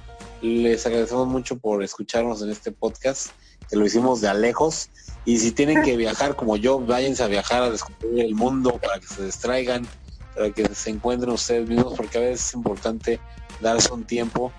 Les 0.43 0.87
agradecemos 0.87 1.26
mucho 1.26 1.57
por 1.57 1.82
escucharnos 1.82 2.43
en 2.43 2.51
este 2.51 2.70
podcast, 2.70 3.30
que 3.68 3.76
lo 3.76 3.87
hicimos 3.87 4.20
de 4.20 4.28
a 4.28 4.34
lejos. 4.34 4.91
Y 5.24 5.39
si 5.39 5.51
tienen 5.51 5.82
que 5.82 5.97
viajar 5.97 6.37
como 6.37 6.57
yo, 6.57 6.78
váyanse 6.78 7.22
a 7.22 7.26
viajar 7.26 7.62
a 7.62 7.70
descubrir 7.70 8.24
el 8.24 8.34
mundo 8.34 8.78
para 8.78 9.01
que 9.01 9.07
se 9.07 9.24
distraigan, 9.24 9.87
para 10.34 10.51
que 10.51 10.72
se 10.74 10.91
encuentren 10.91 11.32
ustedes 11.32 11.68
mismos, 11.68 11.95
porque 11.97 12.18
a 12.18 12.20
veces 12.20 12.49
es 12.49 12.55
importante 12.55 13.20
darse 13.61 13.93
un 13.93 14.05
tiempo 14.05 14.53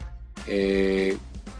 eh, 0.48 1.18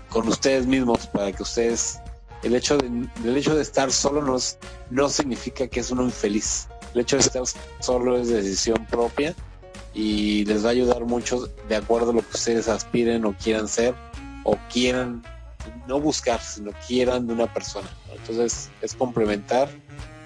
con 0.10 0.28
ustedes 0.28 0.66
mismos 0.66 1.08
para 1.08 1.32
que 1.32 1.44
ustedes 1.44 2.00
el 2.44 2.56
hecho 2.56 2.78
de, 2.78 3.40
hecho 3.40 3.56
de 3.56 3.62
estar 3.62 3.92
solo 3.92 4.22
no, 4.22 4.38
no 4.90 5.10
significa 5.10 5.68
que 5.68 5.80
es 5.80 5.92
uno 5.92 6.04
infeliz. 6.04 6.68
El 6.94 7.02
hecho 7.02 7.18
de 7.18 7.24
estar 7.24 7.44
solo 7.80 8.18
es 8.18 8.30
decisión 8.30 8.86
propia 8.86 9.36
y 9.94 10.46
les 10.46 10.64
va 10.64 10.70
a 10.70 10.72
ayudar 10.72 11.06
mucho 11.06 11.48
de 11.68 11.76
acuerdo 11.76 12.12
a 12.12 12.14
lo 12.14 12.22
que 12.22 12.38
ustedes 12.38 12.68
aspiren 12.68 13.26
o 13.26 13.34
quieran 13.34 13.68
ser 13.68 13.96
o 14.44 14.58
quieran 14.72 15.24
no 15.88 16.00
buscar, 16.00 16.42
sino 16.42 16.72
quieran 16.88 17.28
de 17.28 17.34
una 17.34 17.54
persona. 17.54 17.90
Entonces 18.16 18.70
es 18.82 18.94
complementar, 18.94 19.70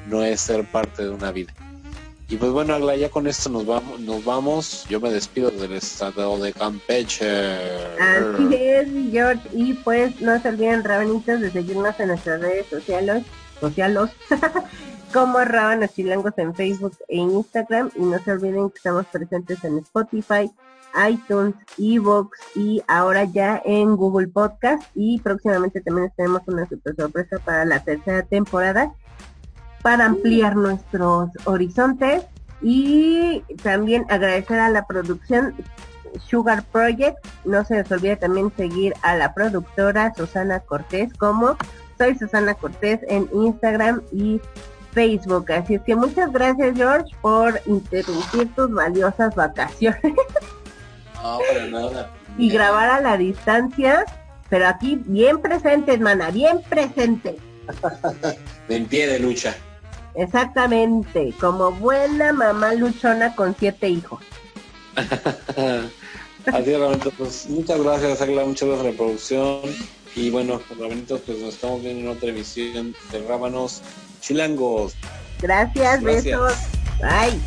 no 0.07 0.23
es 0.23 0.41
ser 0.41 0.69
parte 0.69 1.03
de 1.03 1.09
una 1.09 1.31
vida. 1.31 1.53
Y 2.31 2.37
pues 2.37 2.49
bueno, 2.53 2.73
Agla, 2.73 2.95
ya 2.95 3.09
con 3.09 3.27
esto 3.27 3.49
nos 3.49 3.65
vamos, 3.65 3.99
nos 3.99 4.23
vamos. 4.23 4.85
Yo 4.87 5.01
me 5.01 5.11
despido 5.11 5.51
del 5.51 5.73
estado 5.73 6.37
de 6.37 6.53
Campeche. 6.53 7.27
Así 7.99 8.55
es, 8.55 8.87
George. 9.11 9.49
Y 9.51 9.73
pues 9.73 10.21
no 10.21 10.41
se 10.41 10.47
olviden, 10.47 10.81
rabanitos, 10.81 11.41
de 11.41 11.51
seguirnos 11.51 11.99
en 11.99 12.07
nuestras 12.07 12.39
redes 12.39 12.67
sociales, 12.67 13.25
sociales 13.59 14.11
como 15.13 15.39
Rábanos 15.39 15.93
Chilangos 15.93 16.31
en 16.37 16.55
Facebook 16.55 16.95
e 17.09 17.17
Instagram. 17.17 17.91
Y 17.97 18.01
no 18.01 18.17
se 18.23 18.31
olviden 18.31 18.69
que 18.69 18.77
estamos 18.77 19.07
presentes 19.07 19.61
en 19.65 19.79
Spotify, 19.79 20.49
iTunes, 21.09 21.53
Evox 21.77 22.39
y 22.55 22.81
ahora 22.87 23.25
ya 23.25 23.61
en 23.65 23.97
Google 23.97 24.29
Podcast. 24.29 24.83
Y 24.95 25.19
próximamente 25.19 25.81
también 25.81 26.09
tenemos 26.15 26.43
una 26.47 26.65
super 26.69 26.95
sorpresa 26.95 27.39
para 27.39 27.65
la 27.65 27.83
tercera 27.83 28.23
temporada 28.23 28.95
para 29.81 30.05
ampliar 30.05 30.55
nuestros 30.55 31.29
horizontes. 31.45 32.23
Y 32.61 33.41
también 33.63 34.05
agradecer 34.09 34.59
a 34.59 34.69
la 34.69 34.85
producción 34.85 35.55
Sugar 36.27 36.63
Project. 36.71 37.17
No 37.45 37.65
se 37.65 37.75
les 37.75 37.91
olvide 37.91 38.15
también 38.15 38.51
seguir 38.55 38.93
a 39.01 39.15
la 39.15 39.33
productora 39.33 40.13
Susana 40.15 40.59
Cortés 40.59 41.11
como 41.13 41.57
soy 41.97 42.17
Susana 42.17 42.55
Cortés 42.55 42.99
en 43.07 43.29
Instagram 43.33 44.01
y 44.11 44.41
Facebook. 44.93 45.51
Así 45.51 45.75
es 45.75 45.81
que 45.81 45.95
muchas 45.95 46.31
gracias 46.31 46.75
George 46.75 47.15
por 47.21 47.61
interrumpir 47.65 48.53
tus 48.55 48.71
valiosas 48.71 49.35
vacaciones. 49.35 50.01
Y 52.37 52.49
grabar 52.49 52.89
a 52.89 52.99
la 52.99 53.15
distancia, 53.15 54.05
pero 54.49 54.67
aquí 54.67 54.99
bien 55.05 55.39
presente, 55.39 55.93
hermana, 55.93 56.31
bien 56.31 56.61
presente. 56.67 57.37
en 58.69 58.85
pie 58.87 59.05
de 59.05 59.19
lucha. 59.19 59.55
Exactamente, 60.15 61.33
como 61.39 61.71
buena 61.71 62.33
mamá 62.33 62.73
luchona 62.73 63.35
con 63.35 63.55
siete 63.57 63.89
hijos. 63.89 64.21
Así 66.45 66.73
es, 66.73 67.13
pues 67.17 67.49
muchas 67.49 67.81
gracias, 67.81 68.21
Agla, 68.21 68.43
muchas 68.43 68.67
gracias 68.67 68.85
por 68.85 68.91
la 68.91 68.97
producción. 68.97 69.61
Y 70.15 70.29
bueno, 70.29 70.61
Rabanitos, 70.77 71.21
pues 71.21 71.39
nos 71.39 71.53
estamos 71.53 71.81
viendo 71.81 72.11
en 72.11 72.17
otra 72.17 72.29
emisión 72.29 72.93
de 73.11 73.21
Rábanos 73.27 73.81
Chilangos. 74.19 74.95
Gracias, 75.41 76.03
besos. 76.03 76.53
Bye. 76.99 77.39